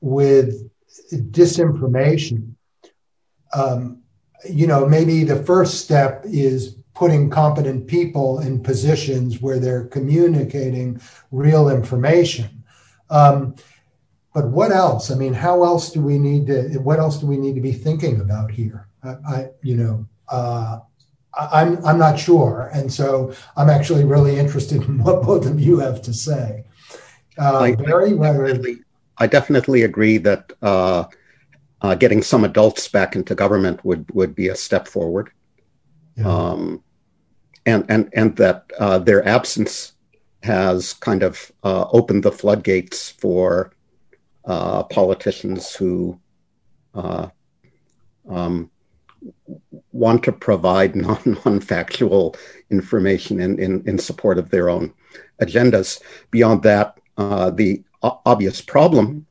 [0.00, 0.68] with
[1.12, 2.54] disinformation.
[3.54, 4.02] Um,
[4.48, 11.00] you know, maybe the first step is putting competent people in positions where they're communicating
[11.30, 12.62] real information.
[13.08, 13.54] Um,
[14.34, 15.10] but what else?
[15.10, 16.78] I mean, how else do we need to?
[16.78, 18.86] What else do we need to be thinking about here?
[19.02, 20.80] I, I you know, uh,
[21.32, 25.78] I'm I'm not sure, and so I'm actually really interested in what both of you
[25.78, 26.64] have to say.
[27.38, 28.80] Uh, I, Barry, definitely,
[29.16, 31.04] I definitely agree that uh,
[31.80, 35.30] uh, getting some adults back into government would would be a step forward.
[36.16, 36.28] Yeah.
[36.28, 36.82] Um,
[37.66, 39.92] and and and that uh, their absence
[40.42, 43.72] has kind of uh, opened the floodgates for
[44.46, 46.18] uh, politicians who
[46.94, 47.28] uh,
[48.28, 48.70] um,
[49.92, 52.36] want to provide non non factual
[52.70, 54.92] information in, in in support of their own
[55.40, 56.00] agendas.
[56.30, 59.26] Beyond that, uh, the obvious problem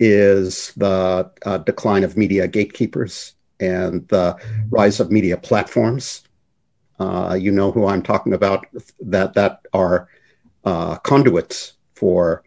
[0.00, 4.34] is the uh, decline of media gatekeepers and the
[4.70, 6.22] rise of media platforms
[7.38, 8.66] you know who I'm talking about,
[9.00, 10.08] that, that are
[10.64, 12.42] uh, conduits for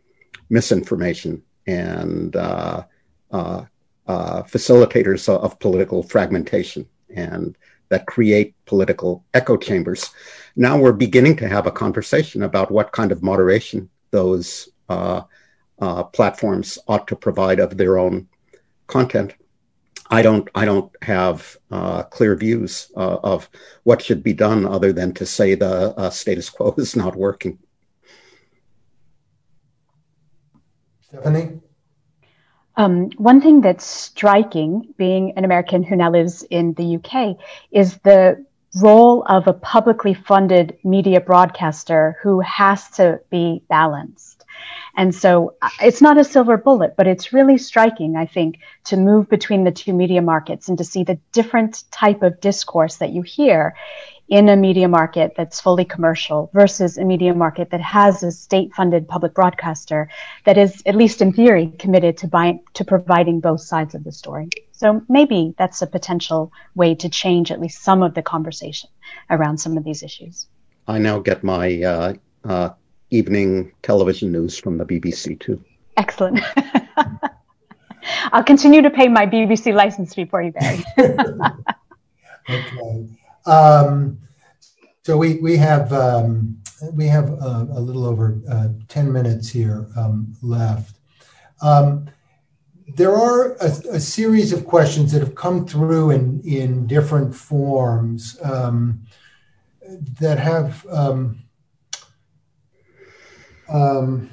[0.49, 2.84] misinformation and uh,
[3.31, 3.65] uh,
[4.07, 7.57] uh, facilitators of political fragmentation and
[7.89, 10.09] that create political echo chambers.
[10.55, 14.69] Now we're beginning to have a conversation about what kind of moderation those
[16.11, 18.27] platforms ought to provide of their own
[18.88, 19.34] content.
[20.14, 23.49] I don't I don't have uh, clear views uh, of
[23.84, 27.57] what should be done other than to say the uh, status quo is not working.
[31.02, 31.60] Stephanie?
[32.76, 37.38] Um, one thing that's striking, being an American who now lives in the UK,
[37.72, 38.44] is the
[38.81, 44.32] role of a publicly funded media broadcaster who has to be balanced.
[44.95, 48.98] And so uh, it's not a silver bullet, but it's really striking, I think, to
[48.98, 53.11] move between the two media markets and to see the different type of discourse that
[53.11, 53.76] you hear
[54.30, 58.73] in a media market that's fully commercial versus a media market that has a state
[58.73, 60.10] funded public broadcaster
[60.45, 64.49] that is, at least in theory, committed to to providing both sides of the story.
[64.72, 68.90] So maybe that's a potential way to change at least some of the conversation
[69.30, 70.48] around some of these issues.
[70.88, 72.14] I now get my uh,
[72.44, 72.69] uh,
[73.14, 75.64] evening television news from the BBC too.
[75.98, 76.40] Excellent.
[78.31, 80.84] I'll continue to pay my BBC license fee for you, Barry.
[82.49, 83.07] okay.
[83.45, 84.19] Um,
[85.03, 86.57] so we we have um,
[86.94, 90.98] we have a, a little over uh, ten minutes here um, left.
[91.61, 92.10] Um,
[92.95, 98.38] there are a, a, series of questions that have come through in in different forms
[98.44, 99.02] um,
[100.19, 101.43] that have um,
[103.69, 104.30] um,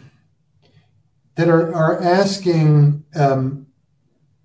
[1.37, 3.05] that are are asking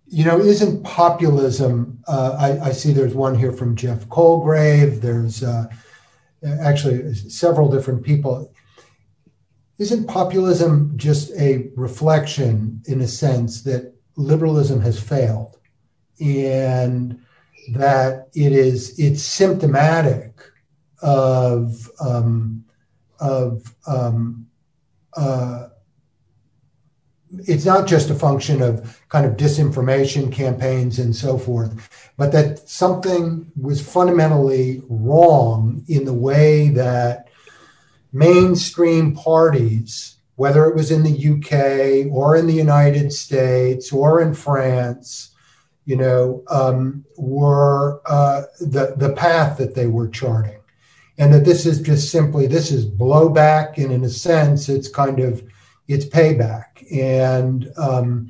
[0.08, 2.02] you know, isn't populism?
[2.08, 5.02] Uh, I, I, see there's one here from Jeff Colgrave.
[5.02, 5.66] There's uh,
[6.62, 8.54] actually several different people.
[9.78, 15.58] Isn't populism just a reflection, in a sense, that liberalism has failed,
[16.22, 17.20] and
[17.74, 20.40] that it is it's symptomatic
[21.02, 22.64] of um,
[23.20, 24.45] of um,
[25.16, 25.70] uh,
[27.48, 32.70] it's not just a function of kind of disinformation campaigns and so forth, but that
[32.70, 37.28] something was fundamentally wrong in the way that
[38.14, 44.34] mainstream parties, whether it was in the UK or in the United States or in
[44.34, 45.32] France,
[45.86, 50.60] you know, um, were uh, the the path that they were charting,
[51.18, 55.20] and that this is just simply this is blowback, and in a sense, it's kind
[55.20, 55.44] of
[55.88, 58.30] it's payback, and um,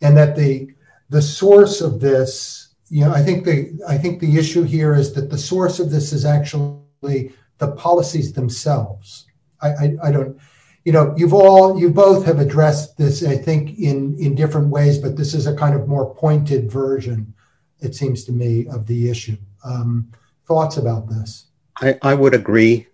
[0.00, 0.68] and that the
[1.08, 5.12] the source of this, you know, I think the I think the issue here is
[5.14, 9.26] that the source of this is actually the policies themselves.
[9.60, 10.38] I, I, I don't,
[10.84, 14.98] you know, you've all you both have addressed this, I think, in in different ways,
[14.98, 17.32] but this is a kind of more pointed version,
[17.80, 19.36] it seems to me, of the issue.
[19.64, 20.12] Um,
[20.46, 21.47] thoughts about this?
[21.80, 22.86] I, I would agree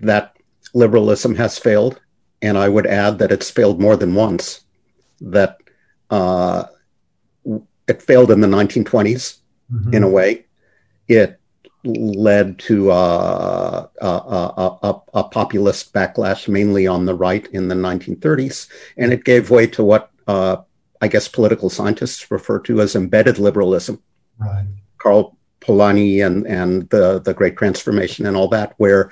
[0.00, 0.36] that
[0.74, 2.00] liberalism has failed
[2.42, 4.64] and I would add that it's failed more than once.
[5.20, 5.58] That
[6.10, 6.64] uh,
[7.86, 9.38] it failed in the 1920s
[9.72, 9.94] mm-hmm.
[9.94, 10.46] in a way.
[11.08, 11.38] It
[11.84, 17.74] led to uh, a, a, a, a, populist backlash, mainly on the right in the
[17.74, 18.68] 1930s,
[18.98, 20.58] and it gave way to what uh,
[21.00, 24.02] I guess political scientists refer to as embedded liberalism.
[24.38, 24.66] Right.
[24.98, 29.10] Karl Polanyi and and the the Great Transformation and all that, where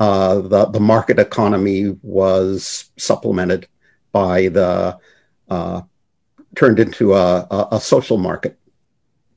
[0.00, 3.66] uh, the the market economy was supplemented
[4.12, 4.98] by the
[5.48, 5.82] uh,
[6.54, 8.58] turned into a, a, a, social market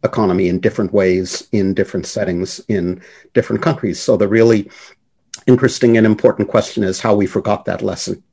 [0.03, 3.01] economy in different ways in different settings in
[3.33, 4.01] different countries.
[4.01, 4.69] So the really
[5.47, 8.23] interesting and important question is how we forgot that lesson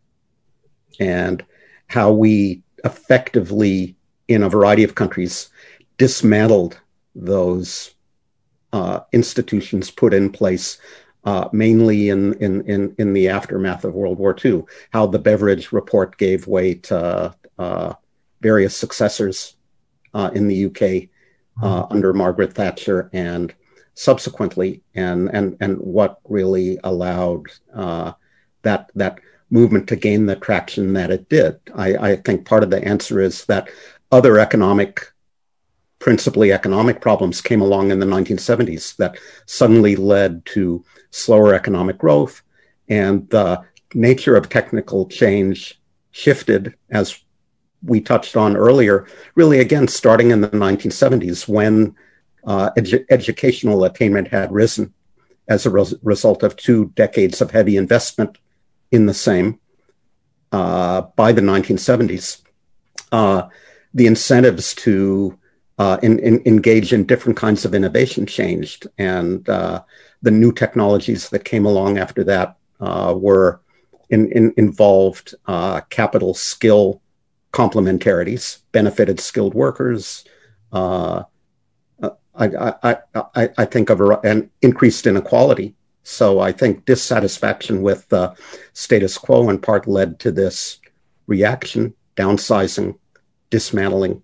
[0.98, 1.44] and
[1.86, 3.96] how we effectively
[4.28, 5.50] in a variety of countries
[5.96, 6.80] dismantled
[7.14, 7.94] those
[8.72, 10.78] uh, institutions put in place
[11.24, 15.72] uh, mainly in, in, in, in, the aftermath of World War II, how the Beveridge
[15.72, 17.94] Report gave way to uh,
[18.40, 19.56] various successors
[20.14, 20.82] uh, in the UK
[21.62, 21.92] uh, mm-hmm.
[21.92, 23.54] under Margaret Thatcher and
[23.94, 28.12] subsequently, and, and, and what really allowed uh,
[28.62, 29.18] that, that
[29.50, 31.58] movement to gain the traction that it did.
[31.74, 33.68] I, I think part of the answer is that
[34.12, 35.12] other economic
[35.98, 39.16] principally economic problems came along in the 1970s that
[39.46, 42.42] suddenly led to slower economic growth
[42.88, 43.60] and the
[43.94, 45.80] nature of technical change
[46.10, 47.20] shifted as
[47.82, 51.94] we touched on earlier really again starting in the 1970s when
[52.44, 54.92] uh, edu- educational attainment had risen
[55.48, 58.38] as a res- result of two decades of heavy investment
[58.90, 59.58] in the same
[60.52, 62.42] uh, by the 1970s
[63.12, 63.48] uh,
[63.94, 65.38] the incentives to
[65.78, 68.86] uh, in, in, engage in different kinds of innovation changed.
[68.98, 69.82] And uh,
[70.22, 73.60] the new technologies that came along after that uh, were
[74.10, 77.00] in, in, involved uh, capital skill
[77.52, 80.24] complementarities, benefited skilled workers.
[80.72, 81.22] Uh,
[82.34, 82.96] I, I,
[83.34, 85.74] I, I, think of an increased inequality.
[86.04, 88.34] So I think dissatisfaction with the
[88.74, 90.78] status quo in part led to this
[91.26, 92.96] reaction, downsizing,
[93.50, 94.22] dismantling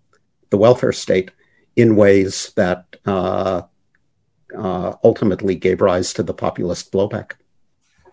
[0.50, 1.32] the welfare state
[1.76, 3.62] in ways that uh,
[4.56, 7.32] uh, ultimately gave rise to the populist blowback.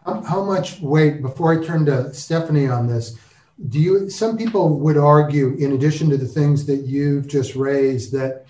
[0.03, 3.17] How, much weight, before I turn to Stephanie on this,
[3.69, 4.09] do you?
[4.09, 8.45] Some people would argue, in addition to the things that you've just raised, that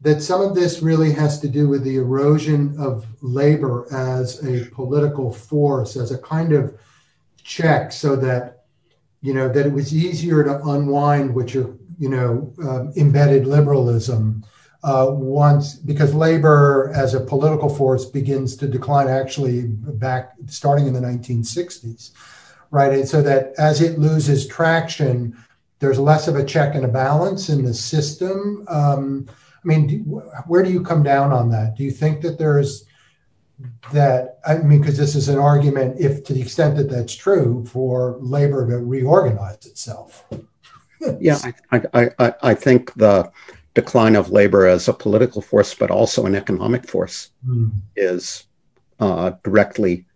[0.00, 4.66] that some of this really has to do with the erosion of labor as a
[4.70, 6.78] political force, as a kind of
[7.42, 8.66] check, so that
[9.20, 14.44] you know that it was easier to unwind what you're you know um, embedded liberalism
[14.82, 20.92] uh, once because labor as a political force begins to decline actually back starting in
[20.92, 22.12] the 1960s
[22.74, 22.92] right?
[22.92, 25.36] And so that as it loses traction
[25.78, 28.64] there's less of a check and a balance in the system.
[28.68, 29.96] Um, i mean do,
[30.46, 31.76] where do you come down on that?
[31.76, 32.84] Do you think that there's
[33.92, 37.64] that i mean because this is an argument if to the extent that that's true
[37.64, 40.24] for labor to reorganize itself
[41.20, 41.38] yeah
[41.70, 43.30] I, I, I, I think the
[43.74, 47.70] decline of labor as a political force, but also an economic force, mm.
[47.96, 48.46] is
[49.00, 50.06] uh, directly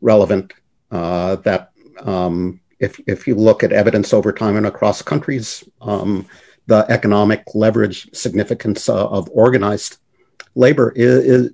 [0.00, 0.52] relevant.
[0.90, 6.26] Uh, that um, if if you look at evidence over time and across countries, um,
[6.66, 9.98] the economic leverage significance uh, of organized
[10.54, 11.50] labor is,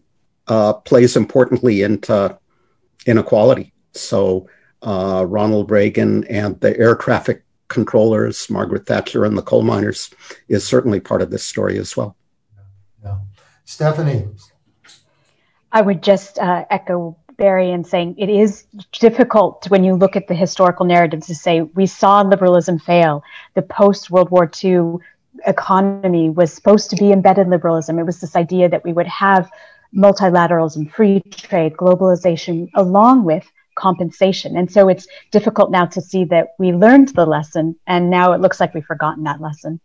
[0.48, 2.38] uh, plays importantly into
[3.06, 3.72] inequality.
[3.92, 4.48] So
[4.82, 10.10] uh, Ronald Reagan and the air traffic controllers, Margaret Thatcher and the coal miners,
[10.48, 12.16] is certainly part of this story as well.
[13.04, 13.18] Yeah.
[13.64, 14.28] Stephanie.
[15.72, 20.26] I would just uh, echo Barry in saying it is difficult when you look at
[20.26, 23.22] the historical narratives to say we saw liberalism fail.
[23.54, 24.94] The post World War II
[25.46, 27.98] economy was supposed to be embedded liberalism.
[27.98, 29.50] It was this idea that we would have
[29.94, 34.56] multilateralism, free trade, globalization, along with compensation.
[34.56, 38.40] And so it's difficult now to see that we learned the lesson and now it
[38.40, 39.80] looks like we've forgotten that lesson.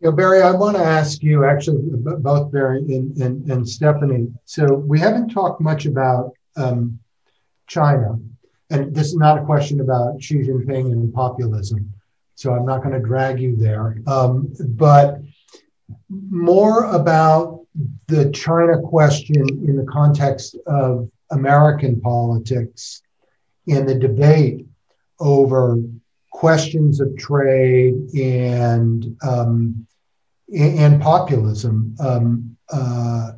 [0.00, 4.28] You know, Barry, I want to ask you actually, both Barry and, and, and Stephanie.
[4.44, 6.98] So we haven't talked much about um,
[7.66, 8.18] China,
[8.70, 11.92] and this is not a question about Xi Jinping and populism.
[12.34, 15.22] So I'm not going to drag you there, um, but
[16.10, 17.66] more about
[18.06, 23.02] the China question in the context of American politics
[23.66, 24.66] in the debate
[25.18, 25.78] over
[26.30, 29.86] questions of trade and um,
[30.56, 33.32] and populism um, uh,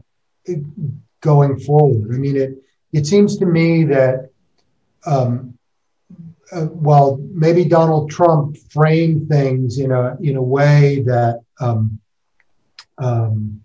[1.20, 2.14] going forward.
[2.14, 2.62] I mean, it
[2.92, 4.30] it seems to me that
[5.06, 5.58] um,
[6.52, 12.00] uh, while maybe Donald Trump framed things in a in a way that um,
[12.98, 13.62] um,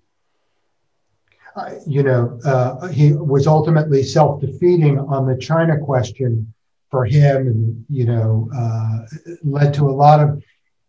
[1.86, 6.54] you know, uh, he was ultimately self defeating on the China question
[6.90, 9.00] for him, and you know, uh,
[9.44, 10.44] led to a lot of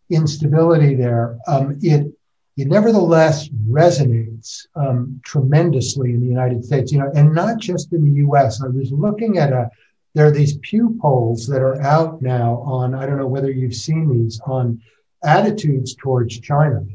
[0.09, 1.37] instability there.
[1.47, 2.11] Um, it
[2.57, 8.03] it nevertheless resonates um, tremendously in the United States, you know, and not just in
[8.03, 8.63] the U.S.
[8.63, 9.69] I was looking at a
[10.13, 13.75] there are these Pew polls that are out now on I don't know whether you've
[13.75, 14.81] seen these on
[15.23, 16.85] attitudes towards China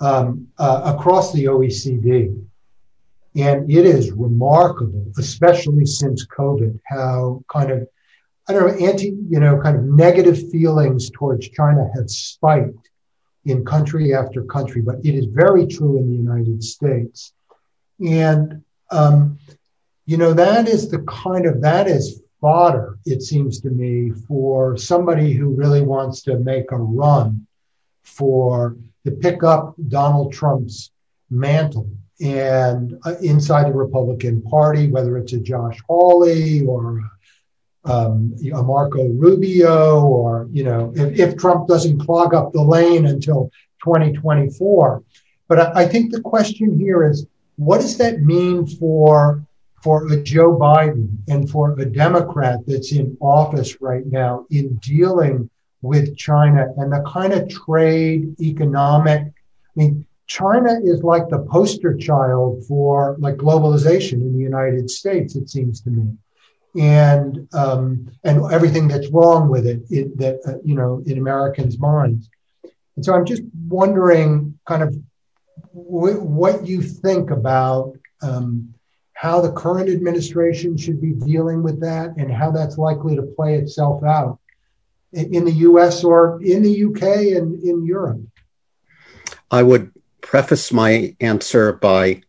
[0.00, 2.46] um, uh, across the OECD.
[3.36, 7.88] And it is remarkable, especially since COVID, how kind of,
[8.48, 12.90] I don't know, anti, you know, kind of negative feelings towards China have spiked
[13.44, 17.32] in country after country, but it is very true in the United States.
[18.04, 19.38] And, um,
[20.06, 24.76] you know, that is the kind of, that is fodder, it seems to me, for
[24.76, 27.46] somebody who really wants to make a run
[28.02, 30.90] for, to pick up Donald Trump's
[31.30, 31.88] mantle
[32.20, 37.02] and uh, inside the Republican Party, whether it's a Josh Hawley or
[37.84, 43.06] um, a Marco Rubio, or you know, if, if, Trump doesn't clog up the lane
[43.06, 43.50] until
[43.82, 45.02] 2024.
[45.48, 47.26] But I, I think the question here is,
[47.56, 49.42] what does that mean for
[49.82, 55.48] for a Joe Biden and for a Democrat that's in office right now in dealing
[55.82, 59.32] with China and the kind of trade, economic, I
[59.74, 65.50] mean, China is like the poster child for like globalization in the United States, it
[65.50, 66.06] seems to me,
[66.80, 71.80] and um, and everything that's wrong with it, it that uh, you know in Americans'
[71.80, 72.30] minds.
[72.94, 74.96] And so I'm just wondering, kind of,
[75.74, 78.72] w- what you think about um,
[79.14, 83.56] how the current administration should be dealing with that, and how that's likely to play
[83.56, 84.38] itself out
[85.12, 86.04] in the U.S.
[86.04, 87.34] or in the U.K.
[87.34, 88.20] and in Europe.
[89.50, 89.90] I would
[90.30, 92.22] preface my answer by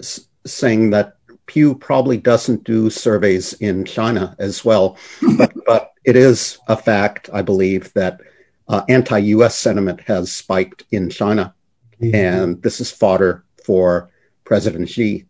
[0.00, 1.16] s- saying that
[1.46, 4.96] Pew probably doesn't do surveys in China as well,
[5.38, 8.20] but, but it is a fact, I believe, that
[8.66, 11.54] uh, anti US sentiment has spiked in China.
[12.00, 12.14] Mm-hmm.
[12.16, 14.10] And this is fodder for
[14.42, 15.24] President Xi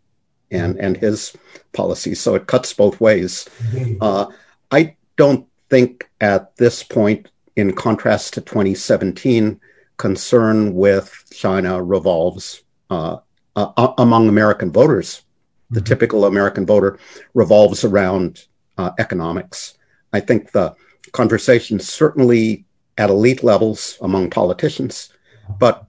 [0.51, 1.37] and, and his
[1.75, 2.19] policies.
[2.19, 3.47] So it cuts both ways.
[3.73, 3.99] Mm-hmm.
[4.01, 4.29] Uh,
[4.71, 9.61] I don't think at this point, in contrast to 2017,
[9.97, 13.19] concern with China revolves uh,
[13.57, 15.23] uh, among American voters.
[15.71, 15.87] The mm-hmm.
[15.87, 16.99] typical American voter
[17.35, 18.47] revolves around
[18.79, 19.75] uh, economics.
[20.13, 20.75] I think the
[21.13, 22.65] conversation certainly
[22.99, 25.13] at elite levels among politicians,
[25.59, 25.87] but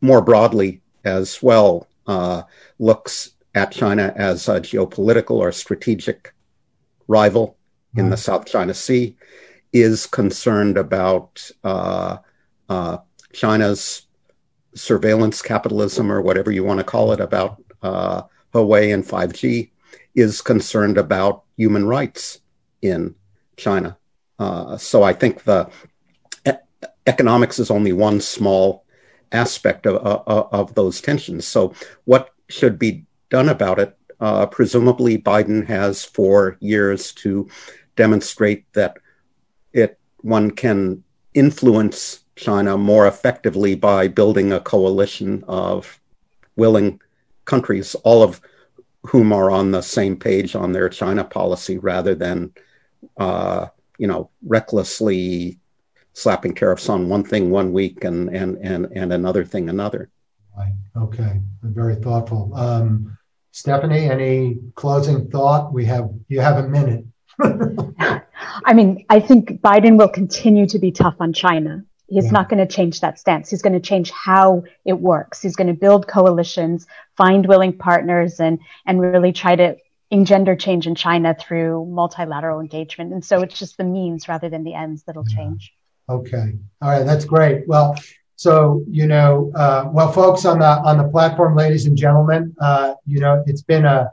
[0.00, 2.42] more broadly as well, uh,
[2.78, 6.34] looks at China as a geopolitical or strategic
[7.08, 7.56] rival
[7.96, 9.16] in the South China Sea,
[9.72, 12.16] is concerned about uh,
[12.68, 12.98] uh,
[13.34, 14.06] China's
[14.74, 18.22] surveillance capitalism or whatever you want to call it about uh,
[18.54, 19.70] Huawei and 5G,
[20.14, 22.40] is concerned about human rights
[22.82, 23.14] in
[23.56, 23.96] China.
[24.38, 25.68] Uh, so I think the
[26.46, 26.52] e-
[27.06, 28.84] economics is only one small
[29.32, 31.46] aspect of, of, of, those tensions.
[31.46, 31.74] So
[32.04, 33.96] what should be done about it?
[34.20, 37.48] Uh, presumably, Biden has four years to
[37.96, 38.96] demonstrate that
[39.72, 41.02] it one can
[41.34, 46.00] influence China more effectively by building a coalition of
[46.56, 47.00] willing
[47.44, 48.40] countries, all of
[49.02, 52.52] whom are on the same page on their China policy, rather than
[53.18, 53.66] uh,
[53.98, 55.58] you know recklessly
[56.14, 60.10] slapping tariffs on one thing one week and and and and another thing another.
[60.56, 60.72] Right.
[60.96, 61.40] Okay.
[61.62, 62.52] Very thoughtful.
[62.54, 63.18] Um,
[63.50, 65.72] Stephanie, any closing thought?
[65.72, 67.04] We have you have a minute.
[68.64, 71.84] I mean, I think Biden will continue to be tough on China.
[72.06, 72.30] He's yeah.
[72.32, 73.48] not going to change that stance.
[73.48, 75.40] He's going to change how it works.
[75.40, 76.86] He's going to build coalitions,
[77.16, 79.76] find willing partners, and and really try to
[80.10, 83.12] engender change in China through multilateral engagement.
[83.12, 85.36] And so it's just the means rather than the ends that'll yeah.
[85.36, 85.72] change.
[86.08, 86.52] Okay.
[86.82, 87.04] All right.
[87.04, 87.66] That's great.
[87.66, 87.96] Well,
[88.36, 92.94] so you know, uh, well, folks on the on the platform, ladies and gentlemen, uh,
[93.06, 94.10] you know, it's been a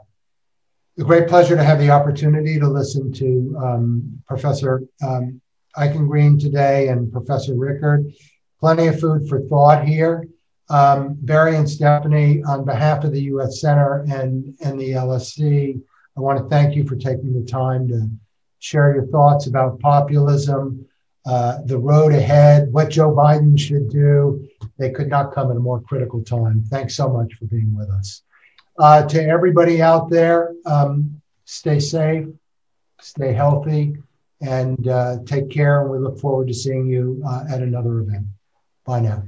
[0.98, 5.40] a great pleasure to have the opportunity to listen to um, Professor um,
[5.76, 8.12] Eichengreen today and Professor Rickard.
[8.60, 10.26] Plenty of food for thought here.
[10.68, 13.60] Um, Barry and Stephanie, on behalf of the U.S.
[13.60, 15.80] Center and, and the LSE,
[16.16, 18.08] I want to thank you for taking the time to
[18.58, 20.86] share your thoughts about populism,
[21.26, 24.46] uh, the road ahead, what Joe Biden should do.
[24.78, 26.64] They could not come at a more critical time.
[26.70, 28.22] Thanks so much for being with us.
[28.78, 32.26] Uh, to everybody out there, um, stay safe,
[33.00, 33.96] stay healthy,
[34.42, 35.82] and uh, take care.
[35.82, 38.26] And we look forward to seeing you uh, at another event.
[38.84, 39.24] Bye now.